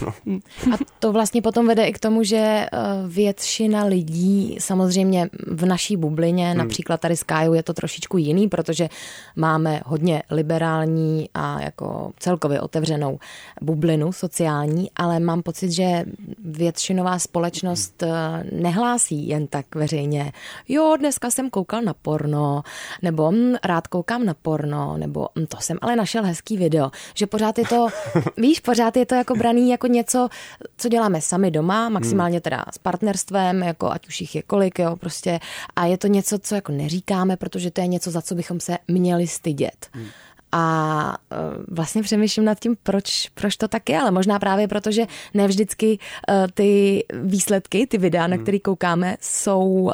No. 0.00 0.38
A 0.74 0.76
to 0.98 1.12
vlastně 1.12 1.42
potom 1.42 1.66
vede 1.66 1.86
i 1.86 1.92
k 1.92 1.98
tomu, 1.98 2.22
že 2.22 2.36
eh, 2.36 2.68
většina 3.06 3.84
lidí 3.84 4.56
samozřejmě 4.60 5.28
v 5.46 5.66
naší 5.66 5.96
bublině, 5.96 6.48
hmm. 6.48 6.58
například 6.58 7.00
tady 7.00 7.16
s 7.16 7.22
Kájou 7.22 7.52
je 7.54 7.62
to 7.62 7.74
trošičku 7.74 8.18
jiný, 8.18 8.48
protože 8.48 8.88
máme 9.36 9.80
hodně 9.86 10.22
liberální 10.30 11.28
a 11.34 11.60
jako 11.60 12.12
celkově 12.18 12.60
otevřenou 12.60 13.18
bublinu 13.60 14.12
sociální, 14.12 14.90
ale 14.96 15.20
mám 15.20 15.42
pocit, 15.42 15.72
že 15.72 16.04
většinová 16.44 17.18
společnost 17.18 18.02
eh, 18.02 18.08
nehlásí 18.52 19.28
jen 19.28 19.46
tak 19.46 19.74
veřejně. 19.74 20.32
Jo, 20.68 20.96
dneska 20.98 21.30
jsem 21.30 21.50
koukal 21.50 21.82
na 21.82 21.94
porno, 21.94 22.62
nebo 23.02 23.30
hm, 23.30 23.54
rád 23.64 23.86
koukám 23.86 24.24
na 24.24 24.34
porno, 24.34 24.96
nebo 24.96 25.28
hm, 25.38 25.46
to 25.46 25.56
jsem 25.60 25.78
ale 25.80 25.96
našel 25.96 26.24
hezký 26.24 26.56
video. 26.56 26.90
Že 27.14 27.26
pořád 27.26 27.58
je 27.58 27.64
to, 27.64 27.88
víš, 28.36 28.60
pořád 28.60 28.96
je 28.96 29.06
to 29.06 29.14
jako 29.14 29.34
braný 29.34 29.70
jako 29.70 29.81
jako 29.82 29.92
něco, 29.92 30.28
co 30.76 30.88
děláme 30.88 31.20
sami 31.20 31.50
doma, 31.50 31.88
maximálně 31.88 32.40
teda 32.40 32.64
s 32.72 32.78
partnerstvem, 32.78 33.62
jako 33.62 33.90
ať 33.90 34.08
už 34.08 34.20
jich 34.20 34.34
je 34.34 34.42
kolik, 34.42 34.78
jo, 34.78 34.96
prostě. 34.96 35.40
A 35.76 35.86
je 35.86 35.98
to 35.98 36.06
něco, 36.06 36.38
co 36.38 36.54
jako 36.54 36.72
neříkáme, 36.72 37.36
protože 37.36 37.70
to 37.70 37.80
je 37.80 37.86
něco, 37.86 38.10
za 38.10 38.22
co 38.22 38.34
bychom 38.34 38.60
se 38.60 38.78
měli 38.88 39.26
stydět. 39.26 39.88
Hmm. 39.92 40.06
A 40.54 41.16
e, 41.32 41.36
vlastně 41.68 42.02
přemýšlím 42.02 42.44
nad 42.44 42.60
tím, 42.60 42.76
proč, 42.82 43.28
proč 43.28 43.56
to 43.56 43.68
tak 43.68 43.88
je, 43.88 44.00
ale 44.00 44.10
možná 44.10 44.38
právě 44.38 44.68
proto, 44.68 44.90
že 44.90 45.06
ne 45.34 45.48
vždycky 45.48 45.98
uh, 45.98 46.46
ty 46.54 47.04
výsledky, 47.22 47.86
ty 47.86 47.98
videa, 47.98 48.26
na 48.26 48.36
hmm. 48.36 48.44
které 48.44 48.58
koukáme, 48.58 49.16
jsou, 49.20 49.64
uh, 49.64 49.92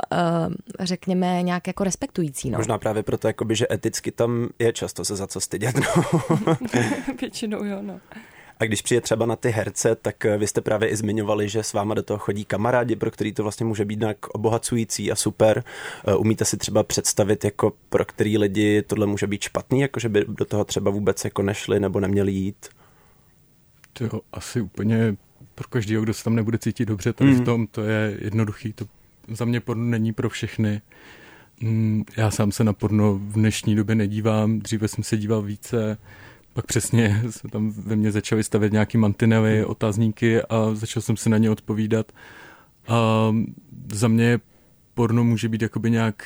řekněme, 0.81 1.43
nějak 1.43 1.67
jako 1.67 1.85
respektující. 1.85 2.51
No. 2.51 2.59
Možná 2.59 2.79
právě 2.79 3.03
proto, 3.03 3.27
jakoby, 3.27 3.57
že 3.57 3.67
eticky 3.71 4.11
tam 4.11 4.49
je 4.59 4.73
často 4.73 5.05
se 5.05 5.17
za 5.17 5.27
co 5.27 5.41
stydět. 5.41 5.77
No. 5.77 6.57
Většinou 7.21 7.65
jo, 7.65 7.79
no. 7.83 8.01
A 8.61 8.65
když 8.65 8.83
přijde 8.83 9.01
třeba 9.01 9.27
na 9.27 9.37
ty 9.37 9.51
herce, 9.51 9.95
tak 9.95 10.25
eh, 10.25 10.39
vy 10.39 10.47
jste 10.47 10.61
právě 10.61 10.89
i 10.89 10.97
zmiňovali, 10.97 11.49
že 11.49 11.63
s 11.63 11.73
váma 11.73 11.95
do 11.95 12.03
toho 12.03 12.19
chodí 12.19 12.45
kamarádi, 12.45 12.97
pro 12.97 13.11
který 13.11 13.33
to 13.33 13.43
vlastně 13.43 13.67
může 13.67 13.85
být 13.85 14.01
nějak 14.01 14.27
obohacující 14.29 15.13
a 15.13 15.17
super. 15.17 15.65
Eh, 16.07 16.15
umíte 16.15 16.45
si 16.45 16.57
třeba 16.57 16.83
představit, 16.83 17.45
jako 17.45 17.73
pro 17.89 18.05
který 18.05 18.39
lidi 18.39 18.83
tohle 18.83 19.07
může 19.07 19.27
být 19.27 19.43
špatný, 19.43 19.81
jako 19.81 20.01
že 20.01 20.09
by 20.09 20.25
do 20.29 20.45
toho 20.45 20.65
třeba 20.65 20.91
vůbec 20.91 21.25
jako 21.25 21.43
nešli 21.43 21.81
nebo 21.81 22.01
neměli 22.01 22.33
jít? 22.33 22.69
To 23.93 24.21
asi 24.33 24.61
úplně 24.61 25.17
pro 25.55 25.69
každého, 25.69 26.03
kdo 26.03 26.15
se 26.15 26.25
tam 26.25 26.35
nebude 26.35 26.59
cítit 26.59 26.87
dobře, 26.87 27.13
tady 27.13 27.31
mm. 27.31 27.37
v 27.37 27.39
mhm. 27.39 27.47
tom 27.47 27.67
to 27.67 27.83
je 27.83 28.19
jednoduchý. 28.21 28.73
To 28.73 28.85
za 29.29 29.45
mě 29.45 29.61
porno 29.61 29.85
není 29.85 30.13
pro 30.13 30.29
všechny. 30.29 30.81
Mm, 31.61 32.05
já 32.17 32.31
sám 32.31 32.53
se 32.53 32.65
na 32.65 32.73
porno 32.73 33.15
v 33.15 33.33
dnešní 33.33 33.75
době 33.75 33.95
nedívám, 33.95 34.59
dříve 34.59 34.89
jsem 34.89 35.05
se 35.05 35.17
díval 35.17 35.43
více, 35.43 35.99
pak 36.59 36.67
přesně 36.67 37.23
se 37.31 37.49
tam 37.49 37.71
ve 37.71 37.97
mně 37.97 38.13
začaly 38.13 38.45
stavět 38.45 38.73
nějaký 38.73 38.99
mantinely, 38.99 39.59
hmm. 39.59 39.71
otázníky 39.71 40.43
a 40.43 40.75
začal 40.75 41.03
jsem 41.03 41.17
si 41.17 41.31
na 41.31 41.39
ně 41.39 41.51
odpovídat. 41.51 42.13
A 42.89 43.33
za 43.93 44.09
mě 44.09 44.41
porno 44.95 45.25
může 45.25 45.49
být 45.49 45.63
jakoby 45.63 45.91
nějak 45.91 46.23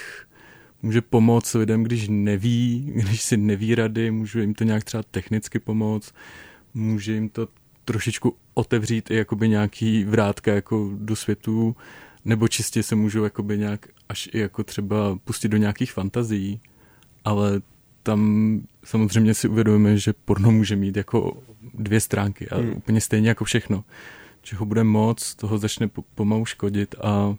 může 0.82 1.00
pomoct 1.00 1.54
lidem, 1.54 1.82
když 1.82 2.08
neví, 2.08 2.92
když 2.94 3.22
si 3.22 3.36
neví 3.36 3.74
rady, 3.74 4.10
může 4.10 4.40
jim 4.40 4.54
to 4.54 4.64
nějak 4.64 4.84
třeba 4.84 5.02
technicky 5.10 5.58
pomoct, 5.58 6.14
může 6.74 7.12
jim 7.12 7.28
to 7.28 7.48
trošičku 7.84 8.36
otevřít 8.54 9.10
i 9.10 9.16
jakoby 9.16 9.48
nějaký 9.48 10.04
vrátka 10.04 10.52
jako 10.52 10.90
do 10.96 11.16
světu, 11.16 11.76
nebo 12.24 12.48
čistě 12.48 12.82
se 12.82 12.94
můžou 12.94 13.24
jakoby 13.24 13.58
nějak 13.58 13.86
až 14.08 14.28
i 14.32 14.38
jako 14.38 14.64
třeba 14.64 15.18
pustit 15.24 15.48
do 15.48 15.56
nějakých 15.56 15.92
fantazií, 15.92 16.60
ale 17.24 17.60
tam 18.02 18.60
samozřejmě 18.84 19.34
si 19.34 19.48
uvědomíme, 19.48 19.98
že 19.98 20.12
porno 20.24 20.50
může 20.50 20.76
mít 20.76 20.96
jako 20.96 21.42
dvě 21.74 22.00
stránky 22.00 22.48
a 22.48 22.56
hmm. 22.56 22.72
úplně 22.76 23.00
stejně 23.00 23.28
jako 23.28 23.44
všechno. 23.44 23.84
Že 24.42 24.56
ho 24.56 24.66
bude 24.66 24.84
moc, 24.84 25.34
toho 25.34 25.58
začne 25.58 25.90
pomalu 26.14 26.44
škodit 26.44 26.94
a 27.02 27.34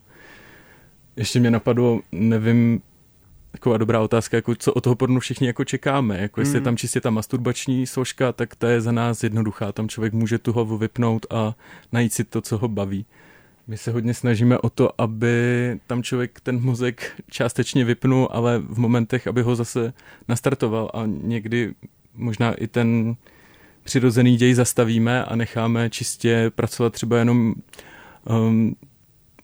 ještě 1.16 1.40
mě 1.40 1.52
napadlo, 1.52 2.02
nevím, 2.12 2.82
taková 3.52 3.78
dobrá 3.78 4.02
otázka, 4.02 4.38
jako 4.38 4.56
co 4.56 4.74
o 4.74 4.82
toho 4.82 4.96
pornu 4.96 5.20
všichni 5.20 5.48
jako 5.48 5.66
čekáme. 5.66 6.18
Jako 6.22 6.42
jestli 6.42 6.56
je 6.56 6.60
hmm. 6.60 6.66
tam 6.66 6.78
čistě 6.78 7.02
ta 7.02 7.10
masturbační 7.10 7.88
složka, 7.88 8.32
tak 8.32 8.56
ta 8.56 8.70
je 8.70 8.82
za 8.82 8.92
nás 8.92 9.24
jednoduchá. 9.24 9.72
Tam 9.72 9.90
člověk 9.90 10.14
může 10.14 10.38
tu 10.38 10.54
hlavu 10.54 10.78
vypnout 10.78 11.26
a 11.30 11.56
najít 11.92 12.14
si 12.14 12.24
to, 12.24 12.42
co 12.42 12.58
ho 12.58 12.68
baví. 12.68 13.06
My 13.68 13.78
se 13.78 13.92
hodně 13.92 14.14
snažíme 14.14 14.58
o 14.60 14.70
to, 14.70 15.02
aby 15.02 15.36
tam 15.88 16.04
člověk 16.04 16.40
ten 16.40 16.62
mozek 16.62 17.22
částečně 17.30 17.86
vypnul, 17.86 18.28
ale 18.32 18.60
v 18.60 18.80
momentech, 18.80 19.28
aby 19.28 19.42
ho 19.42 19.56
zase 19.56 19.94
nastartoval 20.28 20.92
a 20.94 21.04
někdy 21.06 21.74
možná 22.14 22.54
i 22.54 22.68
ten 22.68 23.16
přirozený 23.84 24.38
děj 24.38 24.54
zastavíme 24.54 25.26
a 25.26 25.36
necháme 25.36 25.90
čistě 25.90 26.52
pracovat 26.56 26.94
třeba 26.94 27.18
jenom 27.18 27.54
um, 28.30 28.76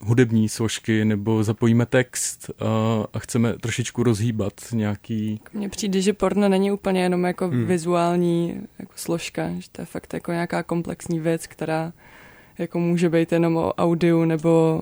hudební 0.01 0.49
složky 0.49 1.05
nebo 1.05 1.43
zapojíme 1.43 1.85
text 1.85 2.51
a, 2.59 2.65
a 3.13 3.19
chceme 3.19 3.53
trošičku 3.53 4.03
rozhýbat 4.03 4.53
nějaký... 4.73 5.41
Mně 5.53 5.69
přijde, 5.69 6.01
že 6.01 6.13
porno 6.13 6.49
není 6.49 6.71
úplně 6.71 7.03
jenom 7.03 7.23
jako 7.23 7.47
hmm. 7.47 7.65
vizuální 7.65 8.61
jako 8.79 8.93
složka, 8.95 9.49
že 9.59 9.69
to 9.71 9.81
je 9.81 9.85
fakt 9.85 10.13
jako 10.13 10.31
nějaká 10.31 10.63
komplexní 10.63 11.19
věc, 11.19 11.47
která 11.47 11.93
jako 12.59 12.79
může 12.79 13.09
být 13.09 13.31
jenom 13.31 13.57
o 13.57 13.73
audiu 13.73 14.25
nebo 14.25 14.81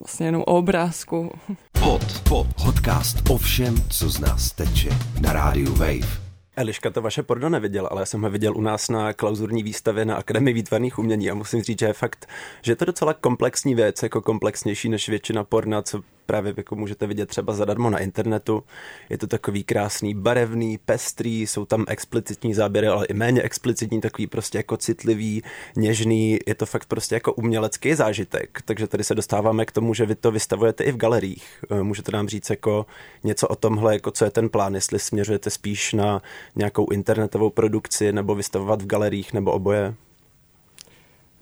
vlastně 0.00 0.26
jenom 0.26 0.42
o 0.42 0.56
obrázku. 0.56 1.30
Pod, 1.72 2.20
pod, 2.28 2.46
podcast 2.64 3.30
o 3.30 3.38
všem, 3.38 3.76
co 3.90 4.08
z 4.08 4.20
nás 4.20 4.52
teče 4.52 4.88
na 5.20 5.32
rádiu 5.32 5.74
Wave. 5.74 6.28
Eliška 6.56 6.90
to 6.90 7.02
vaše 7.02 7.22
porno 7.22 7.48
neviděl, 7.48 7.88
ale 7.90 8.02
já 8.02 8.06
jsem 8.06 8.22
ho 8.22 8.30
viděl 8.30 8.56
u 8.56 8.60
nás 8.60 8.88
na 8.88 9.12
klauzurní 9.12 9.62
výstavě 9.62 10.04
na 10.04 10.16
Akademii 10.16 10.54
výtvarných 10.54 10.98
umění 10.98 11.30
a 11.30 11.34
musím 11.34 11.62
říct, 11.62 11.78
že 11.78 11.86
je 11.86 11.92
fakt, 11.92 12.28
že 12.62 12.72
je 12.72 12.76
to 12.76 12.84
docela 12.84 13.14
komplexní 13.14 13.74
věc, 13.74 14.02
jako 14.02 14.20
komplexnější 14.20 14.88
než 14.88 15.08
většina 15.08 15.44
porna, 15.44 15.82
co 15.82 16.02
právě 16.28 16.54
jako 16.56 16.76
můžete 16.76 17.06
vidět 17.06 17.26
třeba 17.26 17.52
zadarmo 17.52 17.90
na 17.90 17.98
internetu. 17.98 18.62
Je 19.10 19.18
to 19.18 19.26
takový 19.26 19.64
krásný, 19.64 20.14
barevný, 20.14 20.78
pestrý, 20.78 21.46
jsou 21.46 21.64
tam 21.64 21.84
explicitní 21.88 22.54
záběry, 22.54 22.86
ale 22.86 23.06
i 23.06 23.14
méně 23.14 23.42
explicitní, 23.42 24.00
takový 24.00 24.26
prostě 24.26 24.58
jako 24.58 24.76
citlivý, 24.76 25.42
něžný. 25.76 26.38
Je 26.46 26.54
to 26.54 26.66
fakt 26.66 26.84
prostě 26.84 27.14
jako 27.14 27.32
umělecký 27.32 27.94
zážitek. 27.94 28.62
Takže 28.64 28.86
tady 28.86 29.04
se 29.04 29.14
dostáváme 29.14 29.66
k 29.66 29.72
tomu, 29.72 29.94
že 29.94 30.06
vy 30.06 30.14
to 30.14 30.30
vystavujete 30.30 30.84
i 30.84 30.92
v 30.92 30.96
galeriích. 30.96 31.64
Eh, 31.70 31.82
můžete 31.82 32.12
nám 32.12 32.28
říct 32.28 32.50
jako 32.50 32.86
něco 33.24 33.48
o 33.48 33.56
tomhle, 33.56 33.92
jako 33.92 34.10
co 34.10 34.24
je 34.24 34.30
ten 34.30 34.48
plán, 34.48 34.74
jestli 34.74 34.98
směřujete 34.98 35.50
spíš 35.50 35.92
na 35.92 36.22
nějakou 36.56 36.86
internetovou 36.90 37.50
produkci 37.50 38.12
nebo 38.12 38.34
vystavovat 38.34 38.82
v 38.82 38.86
galeriích 38.86 39.32
nebo 39.32 39.52
oboje? 39.52 39.94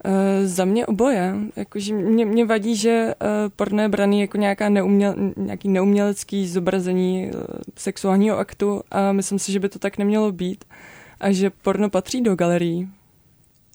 Uh, 0.05 0.11
za 0.47 0.65
mě 0.65 0.85
oboje. 0.85 1.35
Jakože 1.55 1.93
mě, 1.93 2.25
mě 2.25 2.45
vadí, 2.45 2.75
že 2.75 3.13
uh, 3.21 3.27
porno 3.55 3.81
je 3.81 3.89
braný 3.89 4.21
jako 4.21 4.37
nějaká 4.37 4.69
neuměl, 4.69 5.15
nějaký 5.37 5.69
neumělecký 5.69 6.47
zobrazení 6.47 7.31
uh, 7.31 7.41
sexuálního 7.75 8.37
aktu 8.37 8.81
a 8.91 9.11
myslím 9.11 9.39
si, 9.39 9.51
že 9.51 9.59
by 9.59 9.69
to 9.69 9.79
tak 9.79 9.97
nemělo 9.97 10.31
být 10.31 10.65
a 11.19 11.31
že 11.31 11.49
porno 11.49 11.89
patří 11.89 12.21
do 12.21 12.35
galerií. 12.35 12.89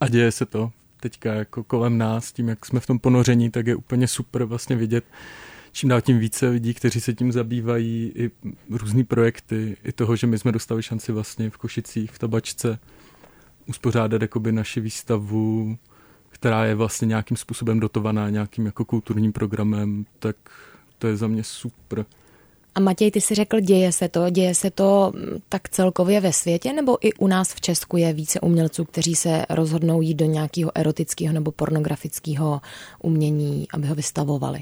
A 0.01 0.09
děje 0.09 0.33
se 0.33 0.47
to 0.47 0.71
teďka 1.03 1.35
jako 1.35 1.65
kolem 1.65 1.99
nás, 1.99 2.33
tím, 2.33 2.49
jak 2.49 2.67
jsme 2.67 2.81
v 2.81 2.87
tom 2.87 2.99
ponoření, 2.99 3.51
tak 3.51 3.67
je 3.67 3.77
úplně 3.77 4.09
super 4.09 4.45
vlastně 4.45 4.77
vidět, 4.77 5.05
čím 5.73 5.89
dál 5.89 6.01
tím 6.01 6.19
více 6.19 6.49
lidí, 6.49 6.75
kteří 6.75 7.01
se 7.01 7.15
tím 7.15 7.33
zabývají, 7.33 8.13
i 8.15 8.31
různý 8.71 9.05
projekty, 9.05 9.77
i 9.85 9.93
toho, 9.93 10.17
že 10.17 10.27
my 10.27 10.39
jsme 10.39 10.53
dostali 10.53 10.83
šanci 10.83 11.13
vlastně 11.13 11.51
v 11.51 11.57
Košicích, 11.57 12.11
v 12.11 12.19
Tabačce, 12.19 12.79
uspořádat 13.67 14.23
jakoby 14.23 14.53
naši 14.53 14.81
výstavu 14.81 15.77
která 16.43 16.65
je 16.65 16.75
vlastně 16.75 17.07
nějakým 17.07 17.37
způsobem 17.37 17.81
dotovaná 17.81 18.31
nějakým 18.31 18.67
jako 18.67 18.85
kulturním 18.85 19.33
programem, 19.33 20.07
tak 20.19 20.37
to 20.99 21.07
je 21.07 21.17
za 21.17 21.27
mě 21.27 21.45
super. 21.45 22.05
A 22.75 22.81
Matěj, 22.81 23.11
ty 23.11 23.21
si 23.21 23.35
řekl, 23.35 23.61
děje 23.61 23.93
se 23.93 24.09
to, 24.09 24.31
děje 24.31 24.55
se 24.55 24.71
to 24.71 25.13
mm, 25.15 25.39
tak 25.49 25.69
celkově 25.69 26.21
ve 26.21 26.33
světě, 26.33 26.73
nebo 26.73 27.07
i 27.07 27.13
u 27.13 27.27
nás 27.27 27.55
v 27.55 27.61
Česku 27.61 27.97
je 27.97 28.13
více 28.13 28.41
umělců, 28.41 28.85
kteří 28.85 29.15
se 29.15 29.47
rozhodnou 29.51 30.01
jít 30.01 30.15
do 30.15 30.25
nějakého 30.25 30.71
erotického 30.75 31.35
nebo 31.35 31.53
pornografického 31.53 32.61
umění, 33.03 33.67
aby 33.75 33.87
ho 33.87 33.95
vystavovali? 33.95 34.61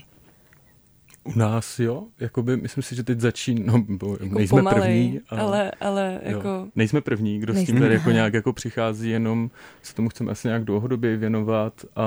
U 1.25 1.39
nás 1.39 1.79
jo, 1.79 2.05
jakoby, 2.21 2.57
myslím 2.57 2.83
si, 2.83 2.95
že 2.95 3.03
teď 3.03 3.21
začíná, 3.21 3.73
no, 3.73 3.85
jako 4.21 4.35
nejsme 4.39 4.59
pomalej, 4.59 4.81
první. 4.81 5.21
Ale, 5.29 5.41
ale, 5.41 5.71
ale 5.81 6.21
jako... 6.23 6.49
Jo, 6.49 6.67
nejsme 6.77 7.01
první, 7.01 7.39
kdo 7.39 7.53
nejsme. 7.53 7.67
s 7.67 7.67
tím 7.67 7.81
tady 7.81 7.95
jako 7.95 8.11
nějak 8.11 8.35
jako 8.35 8.53
přichází, 8.53 9.11
jenom 9.11 9.51
se 9.83 9.95
tomu 9.95 10.09
chceme 10.09 10.33
asi 10.33 10.49
nějak 10.49 10.65
dlouhodobě 10.65 11.17
věnovat 11.17 11.85
a, 11.97 12.03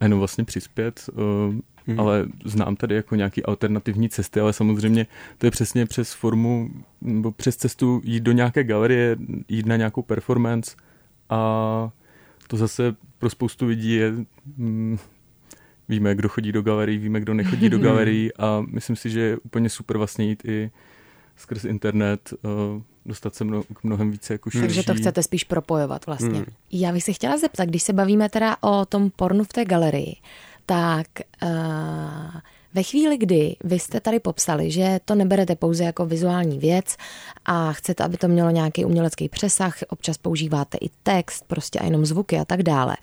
a 0.00 0.04
jenom 0.04 0.18
vlastně 0.18 0.44
přispět. 0.44 1.10
Uh, 1.12 1.54
hmm. 1.86 2.00
Ale 2.00 2.26
znám 2.44 2.76
tady 2.76 2.94
jako 2.94 3.14
nějaký 3.14 3.42
alternativní 3.42 4.08
cesty, 4.08 4.40
ale 4.40 4.52
samozřejmě 4.52 5.06
to 5.38 5.46
je 5.46 5.50
přesně 5.50 5.86
přes 5.86 6.12
formu, 6.12 6.70
nebo 7.00 7.32
přes 7.32 7.56
cestu 7.56 8.00
jít 8.04 8.22
do 8.22 8.32
nějaké 8.32 8.64
galerie, 8.64 9.16
jít 9.48 9.66
na 9.66 9.76
nějakou 9.76 10.02
performance 10.02 10.76
a 11.30 11.90
to 12.46 12.56
zase 12.56 12.94
pro 13.18 13.30
spoustu 13.30 13.66
lidí 13.66 13.94
je 13.94 14.12
mm, 14.56 14.98
Víme, 15.92 16.14
kdo 16.14 16.28
chodí 16.28 16.52
do 16.52 16.62
galerií, 16.62 16.98
víme, 16.98 17.20
kdo 17.20 17.34
nechodí 17.34 17.68
do 17.68 17.78
galerií 17.88 18.30
a 18.38 18.64
myslím 18.66 18.96
si, 18.96 19.10
že 19.10 19.20
je 19.20 19.36
úplně 19.36 19.68
super 19.68 19.98
vlastně 19.98 20.24
jít 20.24 20.44
i 20.44 20.70
skrz 21.36 21.64
internet 21.64 22.34
uh, 22.42 22.82
dostat 23.06 23.34
se 23.34 23.44
mno, 23.44 23.62
k 23.62 23.84
mnohem 23.84 24.10
více 24.10 24.34
jako 24.34 24.50
širší. 24.50 24.66
Takže 24.66 24.82
to 24.82 24.94
chcete 24.94 25.22
spíš 25.22 25.44
propojovat 25.44 26.06
vlastně. 26.06 26.38
Hmm. 26.38 26.44
Já 26.70 26.92
bych 26.92 27.04
se 27.04 27.12
chtěla 27.12 27.38
zeptat, 27.38 27.64
když 27.64 27.82
se 27.82 27.92
bavíme 27.92 28.28
teda 28.28 28.56
o 28.60 28.86
tom 28.86 29.10
pornu 29.10 29.44
v 29.44 29.48
té 29.48 29.64
galerii, 29.64 30.16
tak 30.66 31.06
uh, 31.42 31.50
ve 32.74 32.82
chvíli, 32.82 33.18
kdy 33.18 33.56
vy 33.64 33.78
jste 33.78 34.00
tady 34.00 34.20
popsali, 34.20 34.70
že 34.70 35.00
to 35.04 35.14
neberete 35.14 35.56
pouze 35.56 35.84
jako 35.84 36.06
vizuální 36.06 36.58
věc 36.58 36.96
a 37.44 37.72
chcete, 37.72 38.04
aby 38.04 38.16
to 38.16 38.28
mělo 38.28 38.50
nějaký 38.50 38.84
umělecký 38.84 39.28
přesah, 39.28 39.78
občas 39.88 40.18
používáte 40.18 40.78
i 40.80 40.90
text, 41.02 41.44
prostě 41.46 41.78
a 41.78 41.84
jenom 41.84 42.06
zvuky 42.06 42.38
a 42.38 42.44
tak 42.44 42.62
dále, 42.62 42.96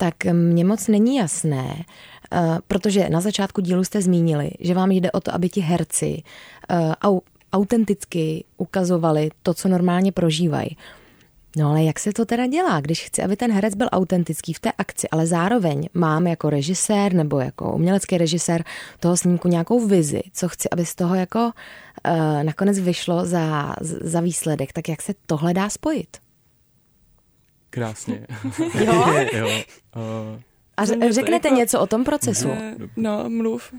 tak 0.00 0.24
mně 0.24 0.64
moc 0.64 0.88
není 0.88 1.16
jasné, 1.16 1.84
Eh, 2.32 2.58
protože 2.68 3.08
na 3.08 3.20
začátku 3.20 3.60
dílu 3.60 3.84
jste 3.84 4.02
zmínili, 4.02 4.50
že 4.60 4.74
vám 4.74 4.90
jde 4.90 5.12
o 5.12 5.20
to, 5.20 5.34
aby 5.34 5.48
ti 5.48 5.60
herci 5.60 6.22
uh, 7.10 7.18
autenticky 7.52 8.44
ukazovali 8.56 9.30
to, 9.42 9.54
co 9.54 9.68
normálně 9.68 10.12
prožívají. 10.12 10.76
No 11.56 11.70
ale 11.70 11.84
jak 11.84 11.98
se 11.98 12.12
to 12.12 12.24
teda 12.24 12.46
dělá, 12.46 12.80
když 12.80 13.04
chci, 13.04 13.22
aby 13.22 13.36
ten 13.36 13.52
herec 13.52 13.74
byl 13.74 13.88
autentický 13.92 14.52
v 14.52 14.60
té 14.60 14.72
akci, 14.72 15.08
ale 15.08 15.26
zároveň 15.26 15.88
mám 15.94 16.26
jako 16.26 16.50
režisér 16.50 17.12
nebo 17.12 17.40
jako 17.40 17.72
umělecký 17.72 18.18
režisér 18.18 18.64
toho 19.00 19.16
snímku 19.16 19.48
nějakou 19.48 19.86
vizi, 19.86 20.22
co 20.32 20.48
chci, 20.48 20.70
aby 20.70 20.86
z 20.86 20.94
toho 20.94 21.14
jako 21.14 21.40
uh, 21.40 22.42
nakonec 22.42 22.78
vyšlo 22.78 23.26
za, 23.26 23.74
za 23.80 24.20
výsledek, 24.20 24.72
tak 24.72 24.88
jak 24.88 25.02
se 25.02 25.14
tohle 25.26 25.54
dá 25.54 25.70
spojit? 25.70 26.16
Krásně. 27.70 28.26
jo? 28.84 29.04
jo. 29.32 29.48
Uh, 29.96 30.40
a 30.76 30.84
řeknete 31.10 31.48
jako... 31.48 31.56
něco 31.56 31.80
o 31.80 31.86
tom 31.86 32.04
procesu? 32.04 32.48
Ne, 32.48 32.76
no, 32.96 33.30
mluv. 33.30 33.74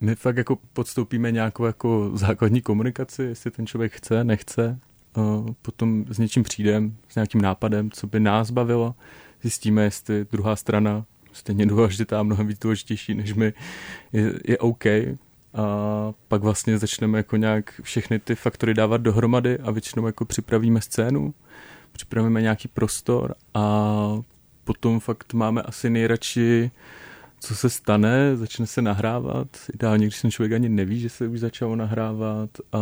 My 0.00 0.14
fakt 0.14 0.36
jako 0.36 0.58
podstoupíme 0.72 1.32
nějakou 1.32 1.64
jako 1.64 2.10
základní 2.14 2.60
komunikaci, 2.60 3.22
jestli 3.22 3.50
ten 3.50 3.66
člověk 3.66 3.92
chce, 3.92 4.24
nechce. 4.24 4.78
Potom 5.62 6.04
s 6.08 6.18
něčím 6.18 6.42
přijdem, 6.42 6.96
s 7.08 7.14
nějakým 7.14 7.40
nápadem, 7.40 7.90
co 7.90 8.06
by 8.06 8.20
nás 8.20 8.50
bavilo. 8.50 8.94
Zjistíme, 9.42 9.84
jestli 9.84 10.26
druhá 10.32 10.56
strana 10.56 11.04
stejně 11.32 11.66
důležitá, 11.66 12.22
mnohem 12.22 12.46
víc 12.46 12.58
důležitější 12.58 13.14
než 13.14 13.34
my, 13.34 13.52
je, 14.12 14.32
je 14.44 14.58
OK. 14.58 14.84
A 14.86 16.12
pak 16.28 16.42
vlastně 16.42 16.78
začneme 16.78 17.18
jako 17.18 17.36
nějak 17.36 17.80
všechny 17.82 18.18
ty 18.18 18.34
faktory 18.34 18.74
dávat 18.74 19.00
dohromady 19.00 19.58
a 19.58 19.70
většinou 19.70 20.06
jako 20.06 20.24
připravíme 20.24 20.80
scénu, 20.80 21.34
připravíme 21.92 22.42
nějaký 22.42 22.68
prostor 22.68 23.34
a 23.54 24.22
potom 24.64 25.00
fakt 25.00 25.32
máme 25.32 25.62
asi 25.62 25.90
nejradši 25.90 26.70
co 27.40 27.54
se 27.54 27.70
stane, 27.70 28.36
začne 28.36 28.66
se 28.66 28.82
nahrávat. 28.82 29.48
Ideálně, 29.74 30.06
když 30.06 30.22
ten 30.22 30.30
člověk 30.30 30.52
ani 30.52 30.68
neví, 30.68 31.00
že 31.00 31.08
se 31.08 31.28
už 31.28 31.40
začalo 31.40 31.76
nahrávat 31.76 32.50
a 32.72 32.78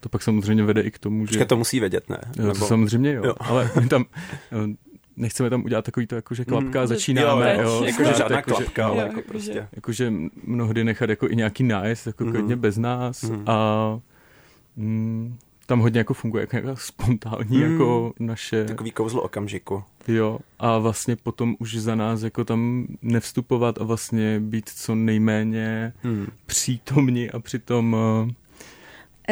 to 0.00 0.08
pak 0.08 0.22
samozřejmě 0.22 0.64
vede 0.64 0.80
i 0.80 0.90
k 0.90 0.98
tomu, 0.98 1.26
že... 1.26 1.28
Počkej, 1.28 1.46
to 1.46 1.56
musí 1.56 1.80
vědět, 1.80 2.08
ne? 2.08 2.18
Jo, 2.38 2.46
Nebo... 2.46 2.66
samozřejmě 2.66 3.12
jo, 3.12 3.22
jo. 3.24 3.34
ale 3.40 3.70
my 3.80 3.88
tam 3.88 4.04
nechceme 5.16 5.50
tam 5.50 5.64
udělat 5.64 5.84
takový 5.84 6.06
to, 6.06 6.14
jako 6.14 6.34
že 6.34 6.44
klapka, 6.44 6.80
mm, 6.80 6.86
začínáme, 6.86 7.56
jo. 7.56 7.62
jo 7.62 7.84
jako, 7.84 8.04
že 8.04 8.14
žádná 8.14 8.36
jako, 8.36 8.50
klapka, 8.50 8.82
že, 8.82 8.90
ale 8.90 9.02
jako 9.02 9.22
prostě. 9.22 9.68
Jakože 9.72 10.12
mnohdy 10.44 10.84
nechat 10.84 11.10
jako 11.10 11.28
i 11.28 11.36
nějaký 11.36 11.62
nájezd, 11.62 12.06
jako 12.06 12.24
mm. 12.24 12.32
klidně 12.32 12.56
bez 12.56 12.78
nás 12.78 13.22
mm. 13.22 13.42
a 13.46 14.00
mm, 14.76 15.38
tam 15.68 15.80
hodně 15.80 16.00
jako 16.00 16.14
funguje 16.14 16.42
jako 16.42 16.56
nějaká 16.56 16.76
spontánní 16.76 17.62
hmm. 17.62 17.72
jako 17.72 18.12
naše... 18.20 18.64
Takový 18.64 18.90
kouzlo 18.90 19.22
okamžiku. 19.22 19.84
Jo, 20.08 20.38
a 20.58 20.78
vlastně 20.78 21.16
potom 21.16 21.56
už 21.58 21.76
za 21.76 21.94
nás 21.94 22.22
jako 22.22 22.44
tam 22.44 22.86
nevstupovat 23.02 23.78
a 23.80 23.84
vlastně 23.84 24.40
být 24.40 24.68
co 24.68 24.94
nejméně 24.94 25.92
hmm. 26.02 26.26
přítomní 26.46 27.30
a 27.30 27.38
přitom 27.38 27.92
uh, 28.24 28.30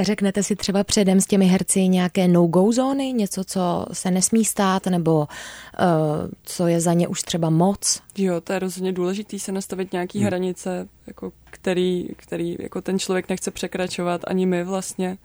Řeknete 0.02 0.42
si 0.42 0.56
třeba 0.56 0.84
předem 0.84 1.20
s 1.20 1.26
těmi 1.26 1.46
herci 1.46 1.88
nějaké 1.88 2.28
no-go 2.28 2.72
zóny, 2.72 3.12
něco, 3.12 3.44
co 3.44 3.86
se 3.92 4.10
nesmí 4.10 4.44
stát, 4.44 4.86
nebo 4.86 5.18
uh, 5.18 5.26
co 6.42 6.66
je 6.66 6.80
za 6.80 6.92
ně 6.92 7.08
už 7.08 7.22
třeba 7.22 7.50
moc? 7.50 8.02
Jo, 8.18 8.40
to 8.40 8.52
je 8.52 8.58
rozhodně 8.58 8.92
důležité 8.92 9.38
se 9.38 9.52
nastavit 9.52 9.92
nějaký 9.92 10.18
hmm. 10.18 10.26
hranice, 10.26 10.88
jako 11.06 11.32
který, 11.44 12.08
který 12.16 12.56
jako 12.60 12.80
ten 12.82 12.98
člověk 12.98 13.28
nechce 13.28 13.50
překračovat, 13.50 14.20
ani 14.26 14.46
my 14.46 14.64
vlastně, 14.64 15.18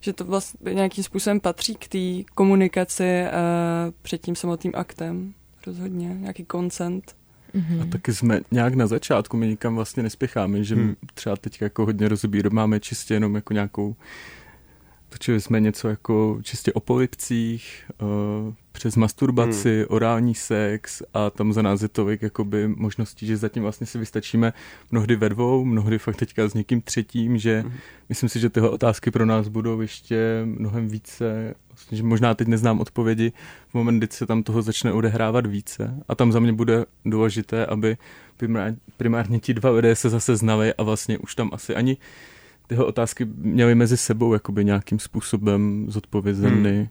že 0.00 0.12
to 0.12 0.24
vlastně 0.24 0.74
nějakým 0.74 1.04
způsobem 1.04 1.40
patří 1.40 1.74
k 1.74 1.88
té 1.88 2.32
komunikaci 2.34 3.22
uh, 3.24 3.92
před 4.02 4.20
tím 4.20 4.36
samotným 4.36 4.72
aktem. 4.76 5.34
Rozhodně, 5.66 6.08
nějaký 6.08 6.44
koncent. 6.44 7.16
Mm-hmm. 7.54 7.82
A 7.82 7.86
taky 7.86 8.14
jsme 8.14 8.40
nějak 8.50 8.74
na 8.74 8.86
začátku, 8.86 9.36
my 9.36 9.46
nikam 9.46 9.74
vlastně 9.74 10.02
nespěcháme, 10.02 10.64
že 10.64 10.74
hmm. 10.74 10.94
třeba 11.14 11.36
teď 11.36 11.62
jako 11.62 11.84
hodně 11.84 12.08
rozebíráme 12.08 12.80
čistě 12.80 13.14
jenom 13.14 13.34
jako 13.34 13.52
nějakou 13.52 13.96
točili 15.08 15.40
jsme 15.40 15.60
něco 15.60 15.88
jako 15.88 16.38
čistě 16.42 16.72
o 16.72 16.80
polipcích, 16.80 17.84
uh, 18.02 18.54
přes 18.72 18.96
masturbaci, 18.96 19.76
hmm. 19.76 19.86
orální 19.88 20.34
sex 20.34 21.02
a 21.14 21.30
tam 21.30 21.52
za 21.52 21.62
nás 21.62 21.82
je 21.82 21.88
tolik 21.88 22.22
jakoby 22.22 22.68
možností, 22.68 23.26
že 23.26 23.36
zatím 23.36 23.62
vlastně 23.62 23.86
si 23.86 23.98
vystačíme 23.98 24.52
mnohdy 24.90 25.16
ve 25.16 25.28
dvou, 25.28 25.64
mnohdy 25.64 25.98
fakt 25.98 26.16
teďka 26.16 26.48
s 26.48 26.54
někým 26.54 26.80
třetím, 26.80 27.38
že 27.38 27.60
hmm. 27.60 27.72
myslím 28.08 28.28
si, 28.28 28.40
že 28.40 28.50
tyhle 28.50 28.70
otázky 28.70 29.10
pro 29.10 29.26
nás 29.26 29.48
budou 29.48 29.80
ještě 29.80 30.42
mnohem 30.44 30.88
více, 30.88 31.54
vlastně, 31.68 31.96
že 31.96 32.02
možná 32.02 32.34
teď 32.34 32.48
neznám 32.48 32.80
odpovědi, 32.80 33.32
v 33.68 33.74
moment, 33.74 33.98
kdy 33.98 34.08
se 34.10 34.26
tam 34.26 34.42
toho 34.42 34.62
začne 34.62 34.92
odehrávat 34.92 35.46
více 35.46 35.94
a 36.08 36.14
tam 36.14 36.32
za 36.32 36.40
mě 36.40 36.52
bude 36.52 36.84
důležité, 37.04 37.66
aby 37.66 37.96
primárně 38.96 39.40
ti 39.40 39.54
dva 39.54 39.70
lidé 39.70 39.96
se 39.96 40.10
zase 40.10 40.36
znali 40.36 40.74
a 40.74 40.82
vlastně 40.82 41.18
už 41.18 41.34
tam 41.34 41.50
asi 41.52 41.74
ani 41.74 41.96
tyhle 42.66 42.84
otázky 42.84 43.24
měly 43.24 43.74
mezi 43.74 43.96
sebou 43.96 44.32
jakoby 44.32 44.64
nějakým 44.64 44.98
způsobem 44.98 45.86
zodpovězeny. 45.88 46.76
Hmm. 46.76 46.88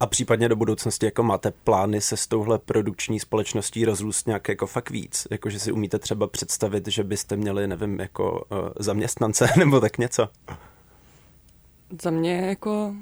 A 0.00 0.06
případně 0.06 0.48
do 0.48 0.56
budoucnosti 0.56 1.06
jako 1.06 1.22
máte 1.22 1.50
plány 1.50 2.00
se 2.00 2.16
s 2.16 2.26
touhle 2.26 2.58
produkční 2.58 3.20
společností 3.20 3.84
rozrůst 3.84 4.26
nějak 4.26 4.48
jako 4.48 4.66
fakt 4.66 4.90
víc? 4.90 5.26
Jako, 5.30 5.50
že 5.50 5.58
si 5.58 5.72
umíte 5.72 5.98
třeba 5.98 6.26
představit, 6.26 6.88
že 6.88 7.04
byste 7.04 7.36
měli, 7.36 7.66
nevím, 7.66 8.00
jako 8.00 8.32
uh, 8.32 8.58
zaměstnance 8.78 9.48
nebo 9.58 9.80
tak 9.80 9.98
něco? 9.98 10.28
Za 12.02 12.10
mě 12.10 12.36
jako 12.36 12.94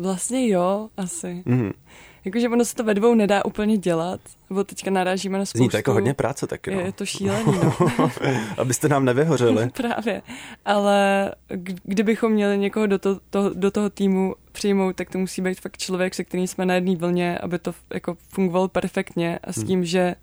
vlastně 0.00 0.48
jo, 0.48 0.88
asi. 0.96 1.42
Mm. 1.44 1.72
Jakože 2.24 2.48
ono 2.48 2.64
se 2.64 2.74
to 2.74 2.84
ve 2.84 2.94
dvou 2.94 3.14
nedá 3.14 3.44
úplně 3.44 3.78
dělat, 3.78 4.20
nebo 4.50 4.64
teďka 4.64 4.90
narážíme 4.90 5.38
na 5.38 5.44
spoustu... 5.44 5.58
Zní 5.58 5.68
to 5.68 5.76
jako 5.76 5.92
hodně 5.92 6.14
práce 6.14 6.46
taky, 6.46 6.74
no. 6.74 6.80
Je 6.80 6.92
to 6.92 7.06
šílený, 7.06 7.52
no. 7.64 7.74
Abyste 8.58 8.88
nám 8.88 9.04
nevyhořeli. 9.04 9.70
Právě, 9.76 10.22
ale 10.64 11.30
kdybychom 11.82 12.32
měli 12.32 12.58
někoho 12.58 12.86
do, 12.86 12.98
to, 12.98 13.20
to, 13.30 13.50
do 13.54 13.70
toho 13.70 13.90
týmu 13.90 14.34
přijmout, 14.52 14.96
tak 14.96 15.10
to 15.10 15.18
musí 15.18 15.42
být 15.42 15.60
fakt 15.60 15.78
člověk, 15.78 16.14
se 16.14 16.24
kterým 16.24 16.46
jsme 16.46 16.66
na 16.66 16.74
jedné 16.74 16.96
vlně, 16.96 17.38
aby 17.38 17.58
to 17.58 17.74
jako 17.94 18.16
fungovalo 18.28 18.68
perfektně 18.68 19.38
a 19.44 19.52
s 19.52 19.56
hmm. 19.56 19.66
tím, 19.66 19.78
hmm. 19.78 19.84
že 19.84 20.14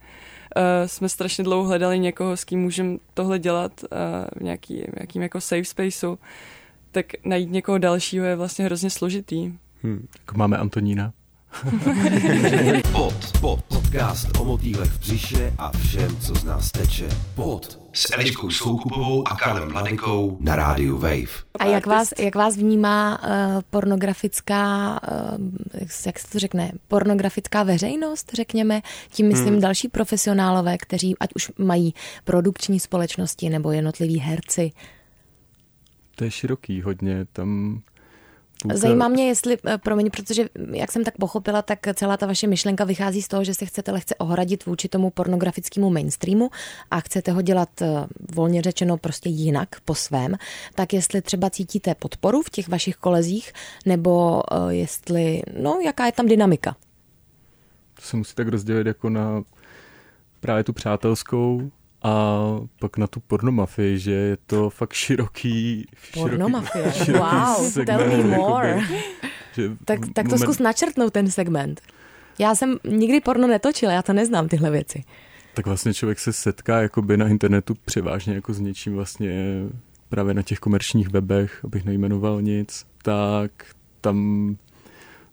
uh, 0.56 0.62
jsme 0.86 1.10
strašně 1.10 1.44
dlouho 1.44 1.68
hledali 1.68 2.00
někoho, 2.00 2.38
s 2.38 2.44
kým 2.44 2.60
můžeme 2.60 2.98
tohle 3.14 3.40
dělat 3.40 3.72
uh, 3.84 3.88
v 4.40 4.44
nějaký, 4.44 4.84
nějakým 4.96 5.22
jako 5.22 5.42
safe 5.42 5.66
spaceu, 5.66 6.18
tak 6.92 7.06
najít 7.26 7.52
někoho 7.52 7.78
dalšího 7.78 8.26
je 8.26 8.36
vlastně 8.36 8.66
hrozně 8.66 8.90
složitý. 8.90 9.54
Hmm. 9.84 10.08
Jako 10.20 10.38
máme 10.38 10.58
Antonína. 10.58 11.14
Pod, 12.92 13.14
pod, 13.42 13.64
podcast 13.64 14.38
o 14.40 14.46
motýlech 14.46 14.92
v 14.92 15.00
břiše 15.00 15.54
a 15.58 15.72
všem, 15.78 16.18
co 16.18 16.36
z 16.36 16.44
nás 16.44 16.72
teče. 16.72 17.10
Pod 17.36 17.80
s 17.94 18.14
Eliškou 18.14 18.50
Soukupovou 18.50 19.28
a 19.28 19.36
Karlem 19.36 19.72
Mladenkou 19.72 20.38
na 20.40 20.56
rádiu 20.56 20.98
Wave. 20.98 21.44
A 21.60 21.66
jak 21.66 21.86
vás, 21.86 22.14
jak 22.20 22.36
vás 22.36 22.58
vnímá 22.58 23.20
uh, 23.24 23.30
pornografická, 23.70 25.00
uh, 25.34 25.46
jak 26.06 26.20
se 26.20 26.32
to 26.32 26.40
řekne, 26.40 26.72
pornografická 26.88 27.64
veřejnost, 27.64 28.32
řekněme, 28.34 28.82
tím 29.12 29.28
myslím 29.28 29.54
hmm. 29.54 29.62
další 29.62 29.88
profesionálové, 29.88 30.78
kteří 30.78 31.16
ať 31.20 31.30
už 31.36 31.52
mají 31.58 31.94
produkční 32.24 32.80
společnosti 32.80 33.50
nebo 33.50 33.72
jednotliví 33.72 34.20
herci? 34.20 34.72
To 36.16 36.24
je 36.24 36.32
široký 36.32 36.82
hodně, 36.82 37.26
tam. 37.34 37.82
Zajímá 38.74 39.08
mě, 39.08 39.28
jestli, 39.28 39.58
eh, 39.68 39.78
promiň, 39.78 40.10
protože 40.10 40.50
jak 40.72 40.92
jsem 40.92 41.04
tak 41.04 41.18
pochopila, 41.18 41.62
tak 41.62 41.80
celá 41.94 42.18
ta 42.18 42.26
vaše 42.26 42.48
myšlenka 42.48 42.84
vychází 42.84 43.22
z 43.22 43.28
toho, 43.28 43.44
že 43.44 43.54
se 43.54 43.66
chcete 43.66 43.92
lehce 43.92 44.16
ohradit 44.16 44.66
vůči 44.66 44.90
tomu 44.90 45.10
pornografickému 45.10 45.90
mainstreamu 45.90 46.50
a 46.92 47.00
chcete 47.00 47.32
ho 47.32 47.42
dělat 47.42 47.82
eh, 47.82 48.08
volně 48.36 48.62
řečeno 48.62 48.98
prostě 48.98 49.30
jinak, 49.30 49.70
po 49.86 49.96
svém. 49.96 50.36
Tak 50.76 50.94
jestli 50.94 51.22
třeba 51.22 51.50
cítíte 51.50 51.96
podporu 51.96 52.42
v 52.42 52.50
těch 52.50 52.70
vašich 52.70 52.96
kolezích, 52.96 53.54
nebo 53.86 54.44
eh, 54.52 54.74
jestli, 54.74 55.42
no, 55.62 55.80
jaká 55.86 56.06
je 56.06 56.12
tam 56.12 56.28
dynamika? 56.28 56.76
To 57.94 58.02
se 58.02 58.18
musí 58.18 58.36
tak 58.36 58.48
rozdělit 58.48 58.88
jako 58.88 59.10
na 59.10 59.44
právě 60.40 60.64
tu 60.64 60.74
přátelskou 60.74 61.72
a 62.08 62.60
pak 62.80 62.98
na 62.98 63.08
tu 63.08 63.20
pornomafii, 63.20 64.00
že 64.00 64.12
je 64.12 64.38
to 64.46 64.70
fakt 64.70 64.94
široký... 64.94 65.88
Pornomafie, 66.14 66.92
široký 67.04 67.20
wow, 67.20 67.70
segment, 67.70 68.00
tell 68.00 68.18
me 68.18 68.38
more. 68.38 68.70
Jakoby, 68.70 69.04
že 69.54 69.70
tak, 69.86 70.00
tak 70.14 70.26
to 70.26 70.36
moment... 70.36 70.42
zkus 70.42 70.60
načrtnout 70.60 71.14
ten 71.14 71.32
segment. 71.32 71.82
Já 72.40 72.56
jsem 72.56 72.78
nikdy 72.84 73.22
porno 73.22 73.48
netočila, 73.48 73.92
já 73.92 74.02
to 74.02 74.14
neznám, 74.14 74.48
tyhle 74.48 74.72
věci. 74.72 75.04
Tak 75.54 75.66
vlastně 75.66 75.94
člověk 75.94 76.20
se 76.20 76.34
setká 76.34 76.82
jakoby 76.82 77.18
na 77.18 77.28
internetu 77.28 77.76
převážně 77.86 78.36
jako 78.36 78.54
s 78.54 78.60
něčím 78.60 78.96
vlastně 78.96 79.64
právě 80.10 80.34
na 80.34 80.42
těch 80.42 80.60
komerčních 80.60 81.10
webech, 81.10 81.60
abych 81.64 81.86
nejmenoval 81.86 82.42
nic, 82.42 82.86
tak 83.02 83.52
tam 84.02 84.58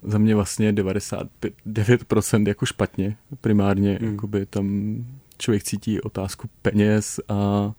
za 0.02 0.18
mě 0.18 0.34
vlastně 0.34 0.72
99% 0.72 2.48
jako 2.48 2.66
špatně 2.66 3.16
primárně, 3.40 3.98
hmm. 4.02 4.10
jakoby 4.10 4.46
tam 4.46 4.96
člověk 5.44 5.62
cítí 5.62 6.00
otázku 6.00 6.48
peněz 6.62 7.20
a 7.28 7.72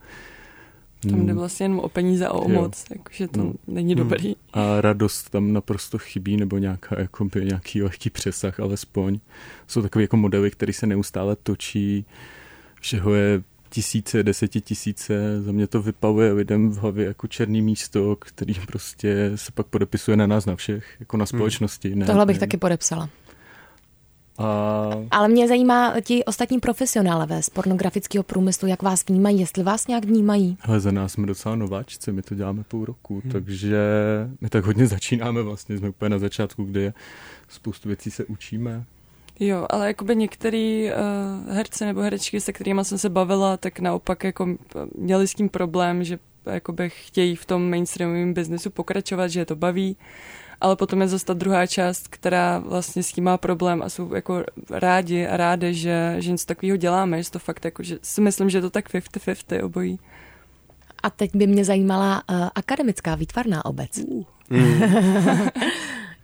tam 1.10 1.25
jde 1.25 1.34
mm, 1.34 1.39
vlastně 1.39 1.63
jenom 1.63 1.80
o 1.80 1.89
peníze 1.89 2.28
a 2.28 2.34
o 2.34 2.47
moc, 2.47 2.86
jakože 2.89 3.28
to 3.28 3.43
no, 3.43 3.54
není 3.67 3.95
mm. 3.95 3.99
dobrý. 3.99 4.36
A 4.54 4.82
radost 4.82 5.30
tam 5.30 5.54
naprosto 5.54 5.97
chybí, 5.97 6.38
nebo 6.38 6.58
nějaká, 6.58 6.99
jako 6.99 7.25
by 7.25 7.45
nějaký 7.45 7.82
lehký 7.82 8.10
přesah 8.10 8.60
alespoň. 8.60 9.19
Jsou 9.67 9.82
takové 9.82 10.04
jako 10.04 10.17
modely, 10.17 10.51
které 10.51 10.73
se 10.73 10.88
neustále 10.88 11.36
točí, 11.36 12.06
všeho 12.82 13.13
je 13.13 13.43
tisíce, 13.69 14.23
desetitisíce, 14.23 15.41
za 15.41 15.51
mě 15.51 15.67
to 15.67 15.82
vypavuje 15.82 16.32
lidem 16.32 16.69
v 16.69 16.78
hlavě 16.78 17.06
jako 17.06 17.28
černý 17.28 17.62
místo, 17.62 18.15
který 18.15 18.54
prostě 18.54 19.32
se 19.36 19.51
pak 19.51 19.67
podepisuje 19.67 20.17
na 20.17 20.28
nás 20.28 20.45
na 20.45 20.56
všech, 20.56 20.95
jako 20.99 21.17
na 21.17 21.21
hmm. 21.21 21.28
společnosti. 21.28 21.89
Hmm. 21.89 21.99
Ne, 21.99 22.06
Tohle 22.06 22.25
bych 22.25 22.36
ne. 22.36 22.39
taky 22.39 22.58
podepsala. 22.58 23.10
A... 24.38 24.89
Ale 25.12 25.28
mě 25.28 25.48
zajímá 25.48 25.93
ti 26.02 26.26
ostatní 26.26 26.60
profesionálové 26.60 27.43
z 27.43 27.50
pornografického 27.50 28.24
průmyslu, 28.24 28.67
jak 28.67 28.84
vás 28.84 29.06
vnímají, 29.08 29.39
jestli 29.39 29.63
vás 29.63 29.88
nějak 29.88 30.06
vnímají. 30.06 30.58
Ale 30.62 30.80
za 30.80 30.91
nás 30.91 31.13
jsme 31.13 31.28
docela 31.28 31.56
nováčci, 31.56 32.12
my 32.12 32.21
to 32.21 32.36
děláme 32.36 32.63
půl 32.63 32.86
roku, 32.86 33.21
hmm. 33.24 33.32
takže 33.32 33.78
my 34.41 34.50
tak 34.50 34.65
hodně 34.65 34.88
začínáme 34.88 35.41
vlastně, 35.41 35.78
jsme 35.78 35.89
úplně 35.89 36.10
na 36.10 36.19
začátku, 36.19 36.63
kde 36.63 36.93
spoustu 37.50 37.89
věcí 37.89 38.12
se 38.12 38.26
učíme. 38.26 38.84
Jo, 39.39 39.67
ale 39.69 39.88
jakoby 39.88 40.15
některý 40.15 40.86
uh, 40.86 41.54
herci 41.54 41.86
nebo 41.86 42.02
herečky, 42.02 42.41
se 42.41 42.54
kterými 42.54 42.86
jsem 42.86 42.98
se 42.98 43.10
bavila, 43.10 43.58
tak 43.58 43.80
naopak 43.80 44.24
jako 44.24 44.48
měli 44.98 45.28
s 45.28 45.34
tím 45.34 45.50
problém, 45.50 46.04
že 46.04 46.19
jakoby 46.45 46.89
chtějí 46.89 47.36
v 47.36 47.45
tom 47.45 47.69
mainstreamovém 47.69 48.34
biznesu 48.34 48.69
pokračovat, 48.69 49.28
že 49.28 49.39
je 49.39 49.45
to 49.45 49.56
baví 49.56 49.98
ale 50.61 50.75
potom 50.75 51.01
je 51.01 51.07
zase 51.07 51.25
ta 51.25 51.33
druhá 51.33 51.67
část, 51.67 52.07
která 52.07 52.59
vlastně 52.59 53.03
s 53.03 53.11
tím 53.11 53.23
má 53.23 53.37
problém 53.37 53.81
a 53.81 53.89
jsou 53.89 54.13
jako 54.13 54.43
rádi 54.69 55.27
a 55.27 55.37
rádi, 55.37 55.73
že, 55.73 56.15
že 56.19 56.31
něco 56.31 56.45
takového 56.45 56.77
děláme, 56.77 57.23
že 57.23 57.31
to 57.31 57.39
fakt 57.39 57.65
jako, 57.65 57.83
že 57.83 57.97
si 58.01 58.21
myslím, 58.21 58.49
že 58.49 58.57
je 58.57 58.61
to 58.61 58.69
tak 58.69 58.93
50-50 58.93 59.65
obojí. 59.65 59.99
A 61.03 61.09
teď 61.09 61.35
by 61.35 61.47
mě 61.47 61.65
zajímala 61.65 62.23
uh, 62.29 62.49
akademická 62.55 63.15
výtvarná 63.15 63.65
obec. 63.65 63.97
Uh. 63.97 64.23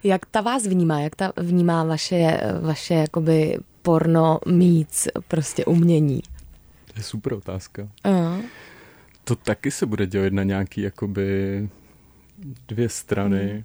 jak 0.04 0.26
ta 0.26 0.42
vás 0.42 0.68
vnímá? 0.68 1.00
Jak 1.00 1.16
ta 1.16 1.34
vnímá 1.38 1.84
vaše, 1.84 2.42
vaše 2.62 2.94
jakoby 2.94 3.58
porno 3.82 4.40
míc, 4.48 5.08
prostě 5.28 5.66
umění? 5.66 6.22
To 6.86 6.94
je 6.98 7.04
super 7.04 7.34
otázka. 7.34 7.88
Uh. 8.06 8.42
To 9.24 9.36
taky 9.36 9.72
se 9.72 9.86
bude 9.86 10.08
dělat 10.08 10.34
na 10.34 10.44
nějaký 10.44 10.82
jakoby 10.82 11.70
dvě 12.68 12.90
strany. 12.90 13.52
Hmm. 13.52 13.64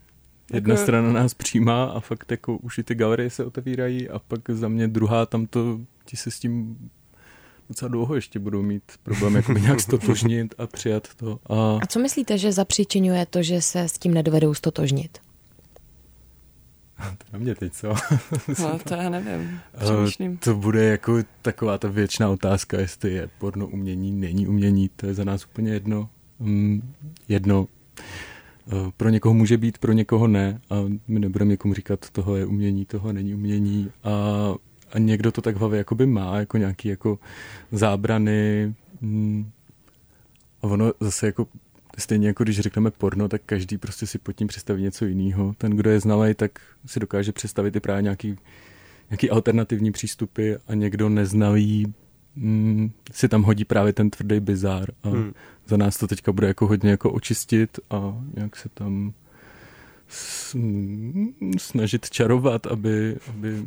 Jedna 0.53 0.75
jako... 0.75 0.83
strana 0.83 1.13
nás 1.13 1.35
přijímá 1.35 1.85
a 1.85 2.01
fakt 2.01 2.31
jako 2.31 2.57
už 2.57 2.79
i 2.79 2.83
ty 2.83 2.95
galerie 2.95 3.31
se 3.31 3.45
otevírají 3.45 4.09
a 4.09 4.19
pak 4.19 4.41
za 4.51 4.69
mě 4.69 4.89
druhá 4.89 5.27
tam 5.27 5.47
to 5.47 5.81
ti 6.05 6.17
se 6.17 6.31
s 6.31 6.39
tím 6.39 6.77
docela 7.69 7.89
dlouho 7.89 8.15
ještě 8.15 8.39
budou 8.39 8.63
mít 8.63 8.83
problém 9.03 9.37
jako 9.37 9.53
nějak 9.53 9.81
stotožnit 9.81 10.55
a 10.59 10.67
přijat 10.67 11.09
to. 11.15 11.39
A... 11.47 11.79
a 11.83 11.87
co 11.87 11.99
myslíte, 11.99 12.39
že 12.39 12.53
zapříčinuje 12.53 13.27
to, 13.27 13.43
že 13.43 13.63
se 13.63 13.81
s 13.81 13.99
tím 13.99 14.15
nedovedou 14.15 14.55
stotožnit? 14.55 15.19
To 16.97 17.25
na 17.33 17.39
mě 17.39 17.55
teď, 17.55 17.73
co? 17.73 17.89
No, 18.63 18.79
to 18.79 18.95
já 18.95 19.11
nevím. 19.11 19.61
Eh, 19.75 19.85
Přemýšlím. 19.85 20.37
To 20.37 20.55
bude 20.55 20.85
jako 20.85 21.19
taková 21.43 21.79
ta 21.79 21.89
věčná 21.89 22.29
otázka, 22.29 22.81
jestli 22.81 23.13
je 23.13 23.29
porno 23.39 23.67
umění, 23.67 24.13
není 24.13 24.47
umění, 24.47 24.91
to 24.97 25.07
je 25.07 25.15
za 25.15 25.25
nás 25.25 25.45
úplně 25.45 25.73
jedno. 25.73 26.09
Um, 26.39 26.95
jedno. 27.29 27.67
Uh, 28.73 28.91
pro 28.97 29.09
někoho 29.09 29.35
může 29.35 29.57
být, 29.57 29.79
pro 29.79 29.93
někoho 29.93 30.27
ne 30.27 30.61
a 30.71 30.75
my 31.09 31.21
nebudeme 31.21 31.51
někomu 31.51 31.75
říkat, 31.75 32.11
toho 32.11 32.37
je 32.37 32.47
umění, 32.47 32.87
toho 32.87 33.13
není 33.13 33.35
umění 33.35 33.91
a, 34.05 34.11
a 34.93 34.99
někdo 34.99 35.33
to 35.33 35.43
tak 35.43 35.57
v 35.57 35.59
hlavě 35.59 35.79
jakoby 35.79 36.07
má, 36.07 36.39
jako 36.39 36.57
nějaký 36.57 36.89
jako 36.89 37.19
zábrany 37.73 38.75
um, 39.03 39.53
a 40.63 40.67
ono 40.67 40.93
zase 41.01 41.27
jako 41.27 41.47
stejně 41.99 42.27
jako 42.27 42.45
když 42.45 42.61
řekneme 42.61 42.91
porno, 42.91 43.29
tak 43.29 43.43
každý 43.47 43.79
prostě 43.79 44.07
si 44.07 44.19
pod 44.19 44.33
tím 44.33 44.49
představí 44.49 44.83
něco 44.83 45.07
jiného. 45.07 45.55
Ten, 45.59 45.73
kdo 45.73 45.91
je 45.91 46.01
znalý, 46.01 46.35
tak 46.35 46.51
si 46.87 47.01
dokáže 47.01 47.33
představit 47.33 47.77
i 47.77 47.81
právě 47.81 48.03
nějaký, 48.03 48.37
nějaký 49.11 49.31
alternativní 49.31 49.93
přístupy 49.93 50.55
a 50.69 50.75
někdo 50.75 51.09
neznalý 51.09 51.95
mm, 52.37 52.91
si 53.13 53.29
tam 53.29 53.43
hodí 53.43 53.65
právě 53.65 53.93
ten 53.93 54.11
tvrdý 54.11 54.41
bizár. 54.41 54.91
A 55.03 55.09
hmm. 55.09 55.33
Za 55.67 55.77
nás 55.77 55.97
to 55.97 56.07
teďka 56.07 56.33
bude 56.33 56.47
jako 56.47 56.67
hodně 56.67 56.91
jako 56.91 57.11
očistit 57.11 57.81
a 57.91 58.17
nějak 58.37 58.57
se 58.57 58.69
tam 58.69 59.13
snažit 61.59 62.11
čarovat, 62.11 62.67
aby, 62.67 63.17
aby 63.29 63.67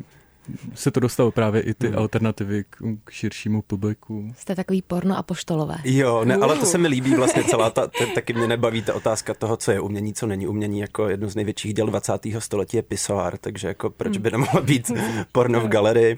se 0.76 0.92
to 0.92 1.00
dostalo 1.00 1.32
právě 1.32 1.62
i 1.62 1.74
ty 1.74 1.88
hmm. 1.88 1.98
alternativy 1.98 2.64
k, 2.70 2.78
k 3.04 3.12
širšímu 3.12 3.62
publiku. 3.62 4.34
Jste 4.38 4.56
takový 4.56 4.82
porno 4.82 5.18
a 5.18 5.24
poštolové. 5.24 5.76
Jo, 5.84 6.26
ne, 6.26 6.36
ale 6.36 6.58
to 6.58 6.66
se 6.66 6.78
mi 6.78 6.88
líbí 6.88 7.16
vlastně 7.16 7.44
celá 7.44 7.70
ta, 7.70 7.88
t- 7.88 8.06
taky 8.16 8.34
mě 8.34 8.48
nebaví 8.48 8.82
ta 8.82 8.94
otázka 8.94 9.34
toho, 9.34 9.58
co 9.58 9.72
je 9.72 9.80
umění, 9.80 10.14
co 10.14 10.28
není 10.28 10.48
umění, 10.48 10.80
jako 10.80 11.10
jedno 11.10 11.30
z 11.30 11.36
největších 11.36 11.74
děl 11.74 11.86
20. 11.86 12.14
století 12.40 12.78
je 12.78 12.84
pisoár, 12.84 13.38
takže 13.38 13.68
jako 13.68 13.90
proč 13.90 14.18
by 14.18 14.30
hmm. 14.30 14.40
nemohlo 14.40 14.62
být 14.62 14.92
porno 15.32 15.62
v 15.62 15.68
galerii. 15.68 16.18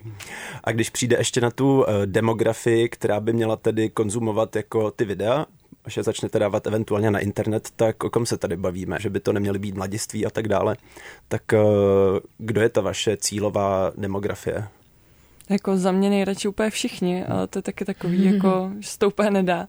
A 0.63 0.71
když 0.71 0.89
přijde 0.89 1.17
ještě 1.17 1.41
na 1.41 1.51
tu 1.51 1.79
uh, 1.79 1.85
demografii, 2.05 2.89
která 2.89 3.19
by 3.19 3.33
měla 3.33 3.55
tedy 3.55 3.89
konzumovat 3.89 4.55
jako 4.55 4.91
ty 4.91 5.05
videa, 5.05 5.45
až 5.86 5.97
je 5.97 6.03
začnete 6.03 6.39
dávat 6.39 6.67
eventuálně 6.67 7.12
na 7.12 7.19
internet, 7.19 7.69
tak 7.75 8.03
o 8.03 8.10
kom 8.10 8.25
se 8.25 8.38
tady 8.38 8.57
bavíme, 8.57 8.97
že 8.99 9.10
by 9.10 9.19
to 9.19 9.34
neměly 9.34 9.60
být 9.60 9.75
mladiství 9.75 10.25
a 10.25 10.29
tak 10.29 10.47
dále. 10.47 10.75
Tak 11.27 11.53
eh, 11.53 11.60
kdo 12.38 12.62
je 12.62 12.69
ta 12.69 12.81
vaše 12.81 13.17
cílová 13.17 13.91
demografie? 13.97 14.67
Jako 15.49 15.77
za 15.77 15.91
mě 15.91 16.10
nejradši 16.10 16.47
úplně 16.47 16.69
všichni, 16.69 17.25
ale 17.25 17.47
to 17.47 17.60
je 17.60 17.63
taky 17.63 17.86
takový, 17.86 18.25
jako, 18.25 18.71
že 18.79 18.89
se 18.89 18.99
to 18.99 19.07
úplně 19.07 19.31
nedá. 19.31 19.67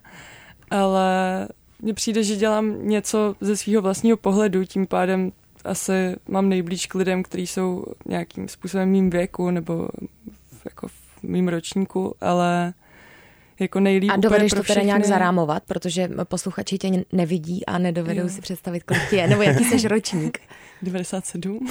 Ale 0.71 1.49
mně 1.81 1.95
přijde, 1.95 2.23
že 2.23 2.37
dělám 2.37 2.89
něco 2.89 3.35
ze 3.41 3.57
svého 3.57 3.83
vlastního 3.83 4.17
pohledu, 4.17 4.65
tím 4.65 4.87
pádem 4.87 5.33
asi 5.65 6.17
mám 6.29 6.49
nejblíž 6.49 6.87
k 6.87 6.95
lidem, 6.95 7.23
kteří 7.23 7.47
jsou 7.47 7.85
nějakým 8.07 8.49
způsobem 8.49 8.89
mým 8.89 9.11
věku 9.11 9.51
nebo 9.51 9.89
jako 10.65 10.89
v 10.89 11.23
mým 11.23 11.49
ročníku, 11.49 12.15
ale 12.21 12.75
jako 13.61 13.81
nejlíp 13.81 14.11
A 14.15 14.17
dovedeš 14.17 14.53
to 14.53 14.63
teda 14.63 14.83
nějak 14.83 15.05
zarámovat, 15.05 15.63
protože 15.67 16.09
posluchači 16.25 16.79
tě 16.79 17.05
nevidí 17.13 17.67
a 17.67 17.79
nedovedou 17.79 18.23
jo. 18.23 18.29
si 18.29 18.41
představit, 18.41 18.83
kolik 18.83 19.11
tě 19.11 19.17
je, 19.17 19.29
nebo 19.29 19.43
jaký 19.43 19.65
jsi 19.65 19.89
ročník. 19.89 20.39
97. 20.83 21.69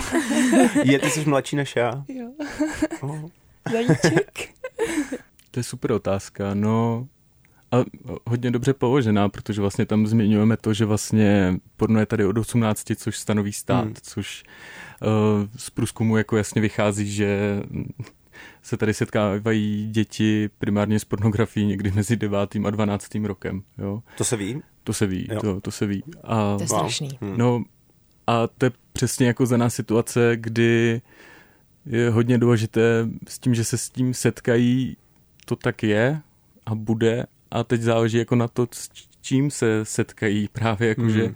je, 0.84 1.00
ty 1.00 1.10
jsi 1.10 1.30
mladší 1.30 1.56
než 1.56 1.76
já. 1.76 2.04
Jo. 2.08 2.32
Oh. 3.02 3.26
Zajíček. 3.72 4.50
To 5.52 5.60
je 5.60 5.64
super 5.64 5.92
otázka, 5.92 6.54
no 6.54 7.08
a 7.72 7.84
hodně 8.28 8.52
dobře 8.52 8.74
položená, 8.74 9.30
protože 9.30 9.62
vlastně 9.62 9.86
tam 9.86 10.08
zmiňujeme 10.08 10.58
to, 10.58 10.74
že 10.74 10.86
vlastně 10.86 11.56
porno 11.78 12.00
je 12.00 12.06
tady 12.06 12.26
od 12.26 12.38
18, 12.38 12.84
což 12.96 13.18
stanoví 13.18 13.54
stát, 13.54 13.86
hmm. 13.86 13.94
což 14.02 14.44
uh, 15.02 15.48
z 15.56 15.70
průzkumu 15.70 16.18
jako 16.18 16.38
jasně 16.38 16.62
vychází, 16.62 17.12
že 17.12 17.62
se 18.62 18.78
tady 18.78 18.94
setkávají 18.94 19.88
děti 19.92 20.50
primárně 20.58 21.00
s 21.00 21.06
pornografií 21.06 21.66
někdy 21.66 21.92
mezi 21.92 22.16
9. 22.16 22.40
a 22.66 22.70
12. 22.70 23.16
rokem. 23.24 23.64
Jo. 23.78 24.04
To 24.18 24.24
se 24.24 24.38
ví? 24.38 24.62
To 24.84 24.94
se 24.94 25.08
ví, 25.08 25.28
to, 25.42 25.62
to 25.62 25.72
se 25.72 25.86
ví. 25.86 26.04
A, 26.24 26.58
to 26.58 26.64
je 26.64 26.68
strašný. 26.68 27.10
Wow. 27.22 27.38
No 27.38 27.64
a 28.28 28.48
to 28.48 28.66
je 28.66 28.72
přesně 28.94 29.28
jako 29.28 29.46
za 29.46 29.58
nás 29.58 29.76
situace, 29.76 30.32
kdy 30.36 31.02
je 31.86 32.10
hodně 32.10 32.38
důležité 32.38 33.08
s 33.28 33.40
tím, 33.40 33.56
že 33.56 33.64
se 33.64 33.78
s 33.78 33.90
tím 33.90 34.14
setkají, 34.14 34.98
to 35.46 35.56
tak 35.56 35.84
je 35.84 36.22
a 36.66 36.76
bude 36.76 37.26
a 37.52 37.64
teď 37.64 37.82
záleží 37.82 38.18
jako 38.18 38.36
na 38.36 38.48
to, 38.48 38.68
s 38.72 38.90
čím 39.22 39.52
se 39.52 39.86
setkají 39.86 40.48
právě 40.48 40.90
jako, 40.90 41.02
mm. 41.02 41.36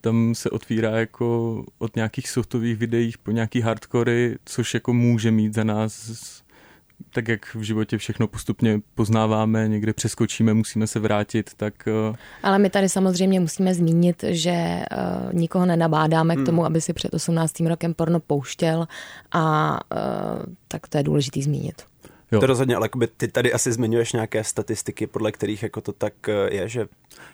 Tam 0.00 0.34
se 0.34 0.50
otvírá 0.50 0.90
jako 0.90 1.64
od 1.78 1.96
nějakých 1.96 2.28
softových 2.28 2.76
videích 2.76 3.18
po 3.18 3.30
nějaký 3.30 3.60
hardcory, 3.60 4.36
což 4.44 4.74
jako 4.74 4.92
může 4.92 5.30
mít 5.30 5.54
za 5.54 5.64
nás 5.64 6.42
tak 7.12 7.28
jak 7.28 7.54
v 7.54 7.62
životě 7.62 7.98
všechno 7.98 8.26
postupně 8.28 8.80
poznáváme, 8.94 9.68
někde 9.68 9.92
přeskočíme, 9.92 10.54
musíme 10.54 10.86
se 10.86 11.00
vrátit, 11.00 11.50
tak... 11.56 11.74
Eh, 11.88 12.16
Ale 12.42 12.58
my 12.58 12.70
tady 12.70 12.88
samozřejmě 12.88 13.40
musíme 13.40 13.74
zmínit, 13.74 14.24
že 14.28 14.50
uh, 14.52 15.32
nikoho 15.32 15.66
nenabádáme 15.66 16.34
hmm. 16.34 16.42
k 16.42 16.46
tomu, 16.46 16.64
aby 16.64 16.80
si 16.80 16.92
před 16.92 17.14
18. 17.14 17.60
rokem 17.60 17.94
porno 17.94 18.20
pouštěl 18.20 18.88
a 19.32 19.72
uh, 19.92 20.54
tak 20.68 20.88
to 20.88 20.98
je 20.98 21.04
důležitý 21.04 21.42
zmínit. 21.42 21.89
Jo. 22.32 22.40
To 22.40 22.46
rozhodně, 22.46 22.76
ale 22.76 22.88
ty 23.16 23.28
tady 23.28 23.52
asi 23.52 23.72
zmiňuješ 23.72 24.12
nějaké 24.12 24.44
statistiky, 24.44 25.06
podle 25.06 25.32
kterých 25.32 25.62
jako 25.62 25.80
to 25.80 25.92
tak 25.92 26.12
je, 26.50 26.68
že... 26.68 26.86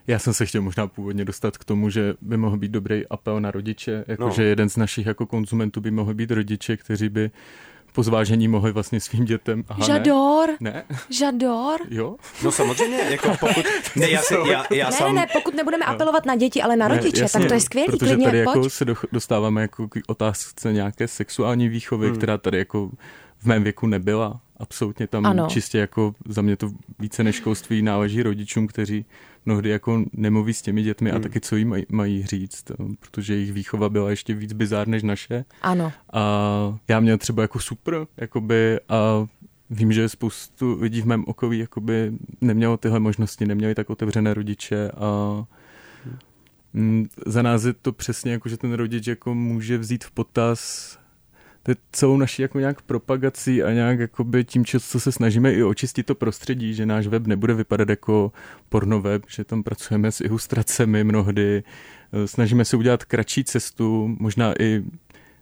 Já 0.06 0.18
jsem 0.18 0.34
se 0.34 0.46
chtěl 0.46 0.62
možná 0.62 0.86
původně 0.86 1.24
dostat 1.24 1.58
k 1.58 1.64
tomu, 1.64 1.90
že 1.90 2.14
by 2.20 2.36
mohl 2.36 2.56
být 2.56 2.70
dobrý 2.70 3.06
apel 3.06 3.40
na 3.40 3.50
rodiče, 3.50 4.04
jakože 4.06 4.42
no. 4.42 4.48
jeden 4.48 4.70
z 4.70 4.76
našich 4.76 5.06
jako 5.06 5.26
konzumentů 5.26 5.80
by 5.80 5.90
mohl 5.90 6.14
být 6.14 6.30
rodiče, 6.30 6.76
kteří 6.76 7.08
by 7.08 7.30
po 7.96 8.02
zvážení 8.02 8.48
mohli 8.48 8.72
vlastně 8.72 9.00
svým 9.00 9.24
dětem. 9.24 9.64
Aha, 9.68 9.86
Žador. 9.86 10.48
Ne? 10.60 10.70
ne? 10.70 10.84
Žador. 11.10 11.80
Jo? 11.90 12.16
No 12.44 12.52
samozřejmě, 12.52 12.98
jako 13.10 13.28
pokud... 13.40 13.66
Ne, 13.96 14.10
já, 14.10 14.22
si, 14.22 14.34
já, 14.34 14.64
já 14.70 14.86
ne, 14.90 14.96
sam... 14.96 15.14
ne, 15.14 15.26
pokud 15.32 15.54
nebudeme 15.54 15.84
no. 15.86 15.92
apelovat 15.92 16.26
na 16.26 16.36
děti, 16.36 16.62
ale 16.62 16.76
na 16.76 16.88
rodiče, 16.88 17.16
ne, 17.16 17.24
jasně, 17.24 17.40
tak 17.40 17.48
to 17.48 17.54
je 17.54 17.60
skvělý, 17.60 17.86
protože 17.86 18.06
klidně, 18.06 18.26
tady 18.26 18.38
jako 18.38 18.70
se 18.70 18.84
dostáváme 19.12 19.62
jako 19.62 19.88
k 19.88 19.94
otázce 20.06 20.72
nějaké 20.72 21.08
sexuální 21.08 21.68
výchovy, 21.68 22.06
hmm. 22.06 22.16
která 22.16 22.38
tady 22.38 22.58
jako 22.58 22.90
v 23.38 23.44
mém 23.44 23.62
věku 23.62 23.86
nebyla. 23.86 24.40
Absolutně 24.56 25.06
tam 25.06 25.26
ano. 25.26 25.46
čistě 25.50 25.78
jako 25.78 26.14
za 26.28 26.42
mě 26.42 26.56
to 26.56 26.72
více 26.98 27.24
než 27.24 27.36
školství 27.36 27.82
náleží 27.82 28.22
rodičům, 28.22 28.66
kteří 28.66 29.04
mnohdy 29.46 29.70
jako 29.70 30.04
nemluví 30.12 30.54
s 30.54 30.62
těmi 30.62 30.82
dětmi 30.82 31.10
hmm. 31.10 31.18
a 31.18 31.22
taky 31.22 31.40
co 31.40 31.56
jim 31.56 31.68
mají, 31.68 31.86
mají 31.88 32.26
říct, 32.26 32.64
protože 33.00 33.34
jejich 33.34 33.52
výchova 33.52 33.88
byla 33.88 34.10
ještě 34.10 34.34
víc 34.34 34.52
bizár 34.52 34.88
než 34.88 35.02
naše. 35.02 35.44
Ano. 35.62 35.92
A 36.12 36.78
já 36.88 37.00
měl 37.00 37.18
třeba 37.18 37.42
jako 37.42 37.60
super, 37.60 38.06
jakoby 38.16 38.80
a 38.88 39.26
vím, 39.70 39.92
že 39.92 40.08
spoustu 40.08 40.78
lidí 40.80 41.00
v 41.02 41.06
mém 41.06 41.24
okolí 41.26 41.58
jakoby 41.58 42.12
nemělo 42.40 42.76
tyhle 42.76 43.00
možnosti, 43.00 43.46
neměli 43.46 43.74
tak 43.74 43.90
otevřené 43.90 44.34
rodiče 44.34 44.90
a 44.90 45.44
mm, 46.72 47.06
za 47.26 47.42
nás 47.42 47.64
je 47.64 47.72
to 47.72 47.92
přesně 47.92 48.32
jako, 48.32 48.48
že 48.48 48.56
ten 48.56 48.72
rodič 48.72 49.06
jako 49.06 49.34
může 49.34 49.78
vzít 49.78 50.04
v 50.04 50.10
potaz 50.10 50.98
celou 51.92 52.16
naši 52.16 52.42
jako 52.42 52.60
nějak 52.60 52.82
propagací 52.82 53.62
a 53.62 53.72
nějak 53.72 53.98
jakoby 53.98 54.44
tím, 54.44 54.64
co 54.64 55.00
se 55.00 55.12
snažíme 55.12 55.52
i 55.52 55.62
očistit 55.62 56.06
to 56.06 56.14
prostředí, 56.14 56.74
že 56.74 56.86
náš 56.86 57.06
web 57.06 57.26
nebude 57.26 57.54
vypadat 57.54 57.88
jako 57.88 58.32
porno 58.68 59.00
web, 59.00 59.22
že 59.28 59.44
tam 59.44 59.62
pracujeme 59.62 60.12
s 60.12 60.20
ilustracemi 60.20 61.04
mnohdy, 61.04 61.62
eh, 62.12 62.26
snažíme 62.28 62.64
se 62.64 62.76
udělat 62.76 63.04
kratší 63.04 63.44
cestu, 63.44 64.16
možná 64.18 64.62
i 64.62 64.82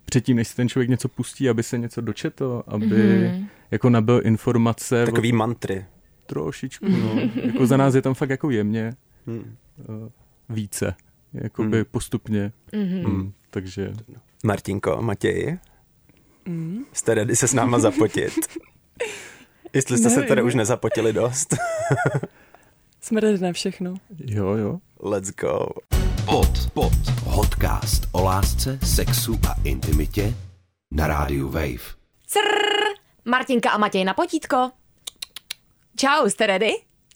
předtím, 0.05 0.37
než 0.37 0.49
si 0.49 0.57
ten 0.57 0.69
člověk 0.69 0.91
něco 0.91 1.09
pustí, 1.09 1.49
aby 1.49 1.63
se 1.63 1.79
něco 1.79 2.01
dočetl, 2.01 2.63
aby 2.67 2.87
mm-hmm. 2.87 3.47
jako 3.71 3.91
nabil 3.91 4.21
informace. 4.25 5.07
Takový 5.07 5.33
od... 5.33 5.37
mantry. 5.37 5.85
Trošičku, 6.27 6.89
no. 6.89 7.21
jako 7.45 7.67
za 7.67 7.77
nás 7.77 7.95
je 7.95 8.03
tam 8.03 8.15
fakt 8.15 8.31
jako 8.31 8.51
jemně 8.51 8.95
mm. 9.27 9.55
více, 10.49 10.95
jakoby 11.33 11.79
mm. 11.79 11.85
postupně. 11.91 12.53
Mm-hmm. 12.73 13.09
Mm, 13.09 13.33
takže... 13.51 13.93
Martinko, 14.45 15.03
Matěj, 15.03 15.59
Mm. 16.47 16.85
Jste 16.93 17.15
ready 17.15 17.37
se 17.37 17.49
s 17.49 17.55
náma 17.55 17.79
zapotit? 17.79 18.33
Jestli 19.73 19.99
jste 19.99 20.09
Nevím. 20.09 20.23
se 20.23 20.29
teda 20.29 20.43
už 20.43 20.55
nezapotili 20.55 21.13
dost. 21.13 21.55
Jsme 23.01 23.21
ready 23.21 23.39
na 23.39 23.53
všechno. 23.53 23.95
Jo, 24.27 24.47
jo. 24.47 24.79
Let's 25.03 25.31
go. 25.31 25.67
Pod, 26.25 26.71
pod. 26.75 26.93
Podcast 27.35 28.07
o 28.13 28.23
lásce, 28.23 28.79
sexu 28.83 29.39
a 29.51 29.55
intimitě 29.65 30.35
na 30.91 31.07
rádiu 31.07 31.49
Wave. 31.49 31.95
Crrr, 32.27 32.95
Martinka 33.25 33.71
a 33.71 33.79
Matěj 33.79 34.05
na 34.05 34.15
potítko. 34.15 34.71
Čau, 35.97 36.29
jste 36.29 36.47
ready? 36.47 36.73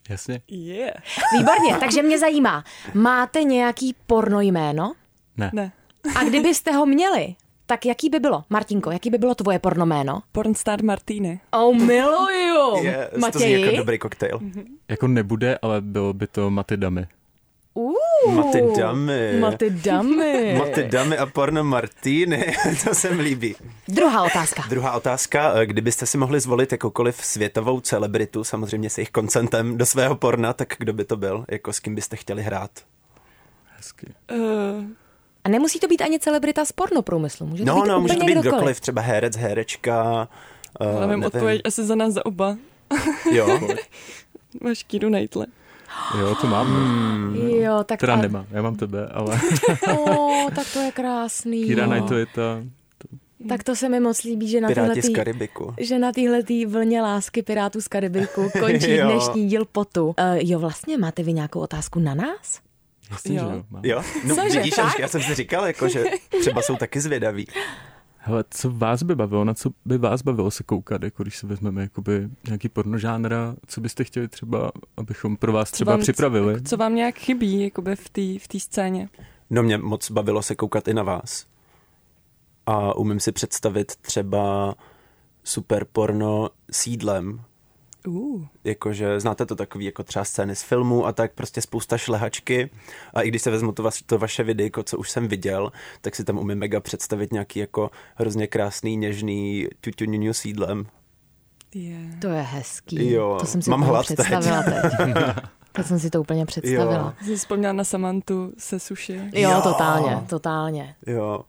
Jasně. 0.08 0.40
Yeah. 0.48 0.94
Výborně, 1.38 1.76
takže 1.80 2.02
mě 2.02 2.18
zajímá, 2.18 2.64
máte 2.94 3.42
nějaký 3.42 3.94
porno 4.06 4.40
jméno? 4.40 4.92
Ne. 5.36 5.50
Ne. 5.54 5.72
A 6.16 6.24
kdybyste 6.24 6.72
ho 6.72 6.86
měli, 6.86 7.34
Tak 7.68 7.86
jaký 7.86 8.10
by 8.10 8.18
bylo, 8.18 8.44
Martinko, 8.50 8.90
jaký 8.90 9.10
by 9.10 9.18
bylo 9.18 9.34
tvoje 9.34 9.58
pornoméno? 9.58 10.22
Pornstar 10.32 10.84
Martini. 10.84 11.40
Oh, 11.50 11.76
miluju! 11.76 12.84
Je, 12.84 13.08
to 13.10 13.10
zní 13.12 13.20
Matěji? 13.20 13.60
jako 13.62 13.76
dobrý 13.76 13.98
koktejl. 13.98 14.40
Jako 14.88 15.08
nebude, 15.08 15.58
ale 15.62 15.80
bylo 15.80 16.12
by 16.12 16.26
to 16.26 16.50
Maty 16.50 16.76
Damy. 16.76 17.06
Uh, 17.74 18.34
Maty 18.34 18.62
Damy. 18.78 19.36
Maty 19.40 19.70
damy. 19.70 20.54
Maty 20.58 20.84
Damy 20.84 21.18
a 21.18 21.26
porno 21.26 21.64
Martini, 21.64 22.44
to 22.84 22.94
se 22.94 23.14
mi 23.14 23.22
líbí. 23.22 23.54
Druhá 23.88 24.22
otázka. 24.22 24.62
Druhá 24.68 24.92
otázka, 24.92 25.52
eh, 25.54 25.66
kdybyste 25.66 26.06
si 26.06 26.18
mohli 26.18 26.40
zvolit 26.40 26.72
jakoukoliv 26.72 27.24
světovou 27.24 27.80
celebritu, 27.80 28.44
samozřejmě 28.44 28.90
s 28.90 28.98
jejich 28.98 29.10
koncentem 29.10 29.78
do 29.78 29.86
svého 29.86 30.16
porna, 30.16 30.52
tak 30.52 30.74
kdo 30.78 30.92
by 30.92 31.04
to 31.04 31.16
byl? 31.16 31.44
Jako 31.50 31.72
s 31.72 31.80
kým 31.80 31.94
byste 31.94 32.16
chtěli 32.16 32.42
hrát? 32.42 32.70
Hezky. 33.76 34.06
Uh, 34.32 34.84
A 35.44 35.48
nemusí 35.48 35.78
to 35.80 35.88
být 35.88 36.02
ani 36.02 36.18
celebrita 36.18 36.64
z 36.64 36.72
pornoprůmyslu. 36.72 37.46
Může 37.46 37.64
to 37.64 37.68
No, 37.74 37.82
být 37.82 37.88
no, 37.88 38.00
může 38.00 38.14
to 38.14 38.16
úplně 38.18 38.26
být 38.26 38.32
kdokoliv. 38.40 38.52
kdokoliv, 38.54 38.80
třeba 38.80 39.02
herec, 39.02 39.36
herečka. 39.36 40.28
Uh, 40.80 40.96
ale 40.96 41.14
vím 41.14 41.24
odpověď 41.24 41.60
asi 41.64 41.84
za 41.84 41.94
nás 41.94 42.12
za 42.14 42.26
oba. 42.26 42.56
Jo, 43.32 43.60
Máš 44.62 44.82
Kiru 44.82 45.08
Knightley. 45.08 45.46
Jo, 46.20 46.34
to 46.40 46.46
mám. 46.46 46.66
Hmm. 46.66 47.36
Jo, 47.36 47.84
tak 47.84 48.00
Teda 48.00 48.14
a- 48.14 48.16
nemám, 48.16 48.46
já 48.50 48.62
mám 48.62 48.76
tebe, 48.76 49.08
ale 49.08 49.40
O, 49.98 50.50
tak 50.54 50.66
to 50.72 50.78
je 50.80 50.92
krásný. 50.92 51.64
Kira 51.64 51.86
no. 51.86 51.92
Knight 51.92 52.08
to 52.08 52.14
je 52.16 52.26
ta... 52.26 52.62
Tak 53.48 53.64
to 53.64 53.76
se 53.76 53.88
mi 53.88 54.00
moc 54.00 54.22
líbí, 54.22 54.48
že 54.48 54.60
na 54.60 54.68
Piráti 54.68 54.88
tyhletý, 54.90 55.12
z 55.12 55.16
Karibiku. 55.16 55.74
že 55.80 55.98
na 55.98 56.12
téhletý 56.12 56.66
vlně 56.66 57.02
lásky 57.02 57.42
Pirátů 57.42 57.80
z 57.80 57.88
Karibiku 57.88 58.50
končí 58.60 58.96
dnešní 59.04 59.48
díl 59.48 59.64
potu. 59.72 60.06
Uh, 60.06 60.14
jo, 60.38 60.58
vlastně 60.58 60.98
máte 60.98 61.22
vy 61.22 61.32
nějakou 61.32 61.60
otázku 61.60 62.00
na 62.00 62.14
nás? 62.14 62.60
Jasně, 63.10 63.38
Jo. 63.38 63.44
že 63.50 63.56
jo, 63.56 63.64
mám. 63.70 63.84
Jo, 63.84 64.02
no 64.24 64.34
Cože, 64.36 64.58
vidíš, 64.58 64.74
fakt? 64.74 64.98
já 64.98 65.08
jsem 65.08 65.22
si 65.22 65.34
říkal, 65.34 65.66
jako, 65.66 65.88
že 65.88 66.04
třeba 66.40 66.62
jsou 66.62 66.76
taky 66.76 67.00
zvědaví. 67.00 67.46
Hele, 68.18 68.44
co 68.50 68.70
vás 68.70 69.02
by 69.02 69.14
bavilo, 69.14 69.44
na 69.44 69.54
co 69.54 69.70
by 69.84 69.98
vás 69.98 70.22
bavilo 70.22 70.50
se 70.50 70.62
koukat, 70.62 71.02
jako 71.02 71.22
když 71.22 71.36
se 71.38 71.46
vezmeme 71.46 71.82
jakoby 71.82 72.28
nějaký 72.46 72.68
pornožánra, 72.68 73.54
co 73.66 73.80
byste 73.80 74.04
chtěli 74.04 74.28
třeba, 74.28 74.72
abychom 74.96 75.36
pro 75.36 75.52
vás 75.52 75.70
třeba 75.70 75.92
vám- 75.92 76.00
připravili? 76.00 76.62
Co 76.62 76.76
vám 76.76 76.94
nějak 76.94 77.14
chybí 77.18 77.62
jakoby 77.62 77.96
v 77.96 78.08
té 78.08 78.38
v 78.44 78.48
té 78.48 78.60
scéně? 78.60 79.08
No 79.50 79.62
mě 79.62 79.78
moc 79.78 80.10
bavilo 80.10 80.42
se 80.42 80.54
koukat 80.54 80.88
i 80.88 80.94
na 80.94 81.02
vás. 81.02 81.46
A 82.66 82.96
umím 82.96 83.20
si 83.20 83.32
představit 83.32 83.96
třeba 83.96 84.74
super 85.44 85.84
porno 85.92 86.50
s 86.70 86.86
jídlem. 86.86 87.40
Uh. 88.06 88.44
Jakože 88.64 89.20
znáte 89.20 89.46
to 89.46 89.56
takový 89.56 89.84
jako 89.84 90.02
třeba 90.02 90.24
scény 90.24 90.56
z 90.56 90.62
filmu 90.62 91.06
a 91.06 91.12
tak 91.12 91.32
prostě 91.32 91.60
spousta 91.60 91.98
šlehačky 91.98 92.70
a 93.14 93.22
i 93.22 93.28
když 93.28 93.42
se 93.42 93.50
vezmu 93.50 93.72
to, 93.72 93.82
vaš, 93.82 94.02
to 94.02 94.18
vaše 94.18 94.42
videjko, 94.42 94.82
co 94.82 94.98
už 94.98 95.10
jsem 95.10 95.28
viděl, 95.28 95.72
tak 96.00 96.16
si 96.16 96.24
tam 96.24 96.38
umím 96.38 96.58
mega 96.58 96.80
představit 96.80 97.32
nějaký 97.32 97.58
jako 97.58 97.90
hrozně 98.14 98.46
krásný, 98.46 98.96
něžný 98.96 99.66
ťuťuňuňu 99.80 100.32
s 100.34 100.44
jídlem. 100.44 100.86
Yeah. 101.74 102.20
To 102.20 102.28
je 102.28 102.42
hezký. 102.42 103.10
Jo, 103.10 103.36
to 103.40 103.46
jsem 103.46 103.62
si 103.62 103.70
mám 103.70 103.80
úplně 103.80 103.90
hlad 103.90 104.06
teď. 104.06 104.16
představila 104.16 104.62
teď. 104.62 104.84
teď 105.72 105.86
jsem 105.86 105.98
si 105.98 106.10
to 106.10 106.20
úplně 106.20 106.46
představila. 106.46 107.14
Jsi 107.24 107.36
vzpomněla 107.36 107.72
na 107.72 107.84
Samantu 107.84 108.52
se 108.58 108.80
suši. 108.80 109.20
Jo, 109.34 109.50
Jo. 109.50 109.60
totálně, 109.62 110.22
totálně. 110.28 110.94
Jo. 111.06 111.40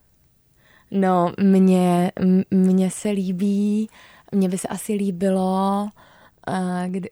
No, 0.92 1.34
mně, 1.44 2.12
mně 2.52 2.92
se 2.92 3.10
líbí, 3.10 3.90
mně 4.32 4.50
by 4.50 4.58
se 4.58 4.68
asi 4.68 4.94
líbilo, 4.94 5.90
a 6.50 6.88
kdy, 6.88 7.10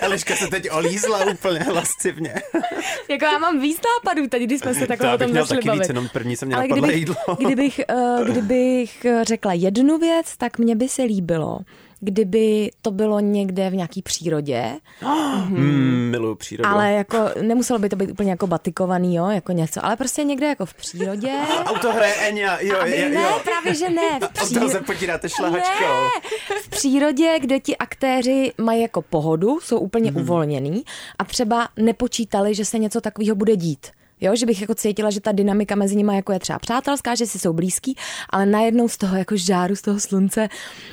Eliška 0.00 0.36
se 0.36 0.46
teď 0.46 0.68
olízla 0.70 1.24
úplně 1.24 1.60
lascivně. 1.72 2.34
jako 3.10 3.24
já 3.24 3.38
mám 3.38 3.60
víc 3.60 3.80
nápadů 3.96 4.28
teď, 4.28 4.42
když 4.42 4.60
jsme 4.60 4.74
se 4.74 4.86
takhle 4.86 5.14
o 5.14 5.18
tom 5.18 5.32
taky 5.32 5.66
bavit. 5.66 5.80
víc, 5.80 5.88
jenom 5.88 6.08
první 6.12 6.36
se 6.36 6.46
mě 6.46 6.54
Ale 6.54 6.64
napadlo 6.64 6.82
kdybych, 6.82 7.00
jídlo. 7.00 7.16
kdybych, 7.46 7.80
uh, 7.94 8.26
kdybych 8.28 9.06
řekla 9.22 9.52
jednu 9.52 9.98
věc, 9.98 10.36
tak 10.36 10.58
mně 10.58 10.76
by 10.76 10.88
se 10.88 11.02
líbilo, 11.02 11.58
kdyby 12.04 12.70
to 12.82 12.90
bylo 12.90 13.20
někde 13.20 13.70
v 13.70 13.74
nějaký 13.74 14.02
přírodě, 14.02 14.64
Mm, 15.48 16.08
miluju 16.10 16.34
přírodu. 16.34 16.68
ale 16.68 16.92
jako 16.92 17.16
nemuselo 17.42 17.78
by 17.78 17.88
to 17.88 17.96
být 17.96 18.10
úplně 18.10 18.30
jako 18.30 18.46
batikovaný, 18.46 19.14
jo, 19.14 19.30
jako 19.30 19.52
něco, 19.52 19.84
ale 19.84 19.96
prostě 19.96 20.24
někde 20.24 20.46
jako 20.46 20.66
v 20.66 20.74
přírodě. 20.74 21.32
Auto 21.64 21.92
hraje 21.92 22.14
Eňa, 22.14 22.58
jo, 22.60 22.78
Aby, 22.80 23.00
jo, 23.00 23.08
ne, 23.08 23.22
jo. 23.22 23.40
právě 23.44 23.74
že 23.74 23.90
ne. 23.90 24.20
V 24.34 24.68
se 24.70 24.80
potíráte 24.80 25.28
šlahačkou. 25.28 25.84
Ne, 25.84 26.30
v 26.62 26.68
přírodě, 26.68 27.38
kde 27.40 27.60
ti 27.60 27.76
aktéři 27.76 28.52
mají 28.58 28.82
jako 28.82 29.02
pohodu, 29.02 29.60
jsou 29.60 29.78
úplně 29.78 30.10
mm-hmm. 30.10 30.20
uvolněný 30.20 30.82
a 31.18 31.24
třeba 31.24 31.68
nepočítali, 31.76 32.54
že 32.54 32.64
se 32.64 32.78
něco 32.78 33.00
takového 33.00 33.36
bude 33.36 33.56
dít. 33.56 33.86
Jo, 34.22 34.36
že 34.36 34.46
bych 34.46 34.60
jako 34.60 34.74
cítila, 34.74 35.10
že 35.10 35.20
ta 35.20 35.32
dynamika 35.32 35.74
mezi 35.74 35.96
nimi 35.96 36.16
jako 36.16 36.32
je 36.32 36.38
třeba 36.38 36.58
přátelská, 36.58 37.14
že 37.14 37.26
si 37.26 37.38
jsou 37.38 37.52
blízký, 37.52 37.96
ale 38.30 38.46
najednou 38.46 38.88
z 38.88 38.96
toho 38.96 39.16
jako 39.16 39.36
žáru, 39.36 39.76
z 39.76 39.82
toho 39.82 40.00
slunce 40.00 40.48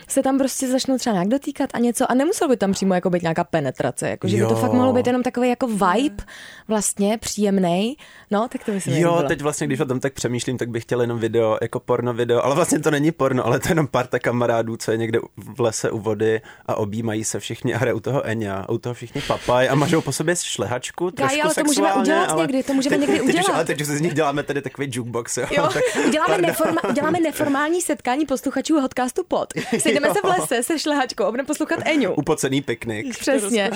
se 0.08 0.24
tam 0.24 0.38
prostě 0.38 0.68
začnou 0.68 0.98
třeba 0.98 1.14
nějak 1.14 1.28
dotýkat 1.28 1.70
a 1.74 1.80
něco 1.80 2.12
a 2.12 2.14
nemuselo 2.14 2.50
by 2.50 2.58
tam 2.58 2.72
přímo 2.72 2.94
jako 2.94 3.10
být 3.10 3.22
nějaká 3.22 3.44
penetrace, 3.44 4.10
jako 4.10 4.28
že 4.28 4.38
by 4.38 4.44
to 4.44 4.50
Jo. 4.50 4.56
fakt 4.56 4.74
mohlo 4.74 4.94
být 4.94 5.08
jenom 5.08 5.24
takový 5.24 5.50
jako 5.50 5.68
vibe 5.68 6.24
vlastně 6.68 7.18
příjemný. 7.18 7.98
No, 8.32 8.48
tak 8.48 8.64
to 8.64 8.72
by 8.72 8.82
se 8.82 8.90
mi 8.90 9.00
Jo, 9.00 9.24
teď 9.28 9.42
vlastně, 9.42 9.68
když 9.68 9.80
o 9.80 9.86
tom 9.86 10.00
tak 10.00 10.14
přemýšlím, 10.14 10.58
tak 10.58 10.70
bych 10.70 10.84
chtěl 10.84 11.02
jenom 11.02 11.20
video, 11.20 11.58
jako 11.62 11.80
porno 11.80 12.14
video, 12.14 12.46
ale 12.46 12.56
vlastně 12.56 12.80
to 12.80 12.92
není 12.92 13.12
porno, 13.12 13.46
ale 13.46 13.60
to 13.60 13.68
je 13.68 13.72
jenom 13.72 13.88
parta 13.88 14.20
kamarádů, 14.20 14.78
co 14.78 14.92
je 14.92 14.98
někde 14.98 15.20
v 15.38 15.62
lese 15.62 15.92
u 15.92 16.00
vody 16.00 16.42
a 16.66 16.76
objímají 16.76 17.24
se 17.24 17.40
všichni 17.40 17.74
a 17.74 17.78
hrají 17.78 17.94
u 17.94 18.00
toho 18.00 18.26
Eňa, 18.26 18.58
a 18.58 18.70
u 18.70 18.78
toho 18.78 18.94
všichni 18.94 19.22
papaj 19.22 19.70
a 19.70 19.76
mažou 19.76 20.02
po 20.02 20.12
sobě 20.12 20.36
šlehačku, 20.36 21.12
trošku 21.12 21.42
ale 21.44 21.56
to 21.56 21.64
můžeme 21.64 21.94
udělat 21.94 22.30
ale 22.30 22.42
někdy, 22.42 22.64
to 22.64 22.74
můžeme 22.74 22.98
teď, 22.98 23.19
někdy 23.22 23.34
teď 23.34 23.40
Už, 23.42 23.46
udělat. 23.46 23.56
ale 23.56 23.66
teď 23.66 23.82
už 23.82 23.88
z 23.88 24.02
nich 24.02 24.14
děláme 24.14 24.44
tady 24.44 24.62
takový 24.62 24.88
jukebox, 24.94 25.38
jo. 25.38 25.46
Jo, 25.52 25.70
tak, 25.74 25.84
uděláme, 26.08 26.28
pardon. 26.34 26.48
neforma, 26.48 26.82
uděláme 26.90 27.20
neformální 27.20 27.82
setkání 27.82 28.26
posluchačů 28.26 28.82
podcastu 28.82 29.24
pod. 29.28 29.54
Sejdeme 29.80 30.08
Jo. 30.08 30.14
se 30.14 30.20
v 30.22 30.24
lese 30.40 30.64
se 30.64 30.80
šlehačkou 30.80 31.24
a 31.24 31.32
budeme 31.32 31.48
poslouchat 31.48 31.80
Eňu. 31.86 32.14
Upocený 32.14 32.62
piknik. 32.62 33.18
Přesně. 33.20 33.70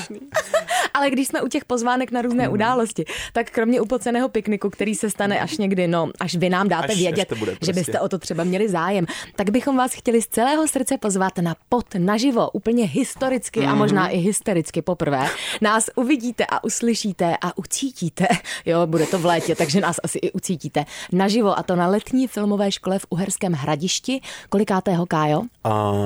Ale 0.93 1.10
když 1.10 1.27
jsme 1.27 1.41
u 1.41 1.47
těch 1.47 1.65
pozvánek 1.65 2.12
na 2.12 2.21
různé 2.21 2.43
Hmm. 2.43 2.53
události, 2.53 3.06
tak 3.34 3.51
kromě 3.51 3.82
upoceného 3.82 4.29
pikniku, 4.29 4.69
který 4.69 4.95
se 4.95 5.10
stane 5.10 5.39
až 5.39 5.58
někdy, 5.58 5.88
no, 5.88 6.10
až 6.19 6.36
vy 6.36 6.49
nám 6.49 6.69
dáte 6.69 6.86
Až- 6.88 6.91
až 6.93 6.97
vědět, 6.99 7.27
to 7.27 7.36
bude 7.36 7.51
že 7.51 7.56
prostě. 7.58 7.73
byste 7.73 7.99
o 7.99 8.10
to 8.10 8.19
třeba 8.19 8.43
měli 8.43 8.69
zájem, 8.69 9.06
tak 9.36 9.49
bychom 9.49 9.77
vás 9.77 9.93
chtěli 9.93 10.21
z 10.21 10.27
celého 10.27 10.67
srdce 10.67 10.97
pozvat 10.97 11.38
na 11.38 11.56
pod 11.69 11.86
naživo, 11.97 12.49
úplně 12.49 12.86
historicky 12.86 13.60
Mhm. 13.60 13.69
a 13.69 13.75
možná 13.75 14.08
i 14.10 14.17
hystericky 14.17 14.82
poprvé. 14.82 15.27
Nás 15.62 15.89
uvidíte 15.95 16.45
a 16.45 16.63
uslyšíte 16.63 17.38
a 17.41 17.58
ucítíte. 17.58 18.27
Jo, 18.65 18.88
bude 18.88 19.06
to 19.06 19.19
v 19.19 19.25
létě, 19.34 19.56
takže 19.56 19.82
nás 19.82 19.96
asi 20.04 20.17
i 20.17 20.32
ucítíte. 20.32 20.86
Naživo 21.12 21.60
a 21.60 21.63
to 21.63 21.76
na 21.76 21.88
letní 21.88 22.28
filmové 22.28 22.72
škole 22.72 23.00
v 23.00 23.06
Uherském 23.10 23.54
hradišti. 23.54 24.22
Kolikátého, 24.50 25.06
Kájo? 25.06 25.39
Um, 25.39 25.48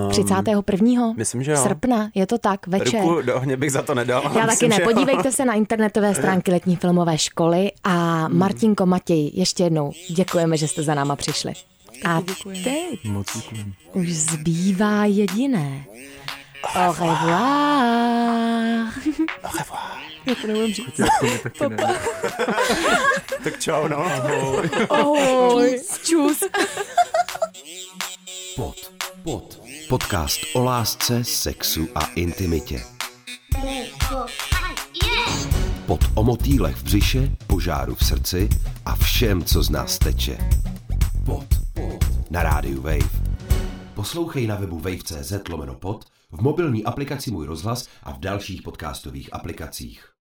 31. 0.09 1.13
myslím, 1.17 1.43
že 1.43 1.51
jo. 1.51 1.57
srpna, 1.57 2.09
je 2.15 2.27
to 2.27 2.37
tak, 2.37 2.67
večer. 2.67 3.01
Ruku 3.01 3.21
do 3.21 3.35
ohně 3.35 3.57
bych 3.57 3.71
za 3.71 3.81
to 3.81 3.95
nedal. 3.95 4.23
Já 4.23 4.29
taky 4.29 4.47
Myslím, 4.47 4.69
ne. 4.69 4.75
že 4.75 4.81
jo. 4.81 4.87
Podívejte 4.87 5.31
se 5.31 5.45
na 5.45 5.53
internetové 5.53 6.15
stránky 6.15 6.51
letní 6.51 6.75
filmové 6.75 7.17
školy 7.17 7.71
a 7.83 8.27
Martinko 8.27 8.85
Matěj, 8.85 9.31
ještě 9.33 9.63
jednou 9.63 9.91
děkujeme, 10.09 10.57
že 10.57 10.67
jste 10.67 10.83
za 10.83 10.95
náma 10.95 11.15
přišli. 11.15 11.53
A 12.05 12.21
teď 12.63 12.99
už 13.93 14.13
zbývá 14.13 15.05
jediné. 15.05 15.85
Au 16.75 16.93
revoir. 16.93 17.27
To 20.35 20.47
mi 21.25 21.37
taky 21.43 21.69
ne. 21.69 21.77
Tak 23.43 23.59
čau, 23.59 23.87
no. 23.87 24.11
Ahoj. 24.89 25.81
Čus. 26.03 26.37
Pod, 28.55 28.75
pod. 29.23 29.61
Podcast 29.89 30.39
o 30.53 30.63
lásce, 30.63 31.23
sexu 31.23 31.87
a 31.95 32.05
intimitě. 32.05 32.81
Pod 35.85 35.99
o 36.15 36.23
motýlech 36.23 36.75
v 36.75 36.83
břiše, 36.83 37.29
požáru 37.47 37.95
v 37.95 38.05
srdci 38.05 38.49
a 38.85 38.95
všem, 38.95 39.43
co 39.43 39.63
z 39.63 39.69
nás 39.69 39.97
teče. 39.97 40.37
Pod, 41.25 41.45
pod. 41.73 42.31
Na 42.31 42.43
rádiu 42.43 42.81
Wave. 42.81 43.27
Poslouchej 43.93 44.47
na 44.47 44.55
webu 44.55 44.79
wave.cz 44.79 45.33
lomeno 45.49 45.75
pod, 45.75 46.05
v 46.31 46.41
mobilní 46.41 46.83
aplikaci 46.85 47.31
Můj 47.31 47.45
rozhlas 47.45 47.87
a 48.03 48.11
v 48.11 48.19
dalších 48.19 48.61
podcastových 48.61 49.33
aplikacích. 49.33 50.16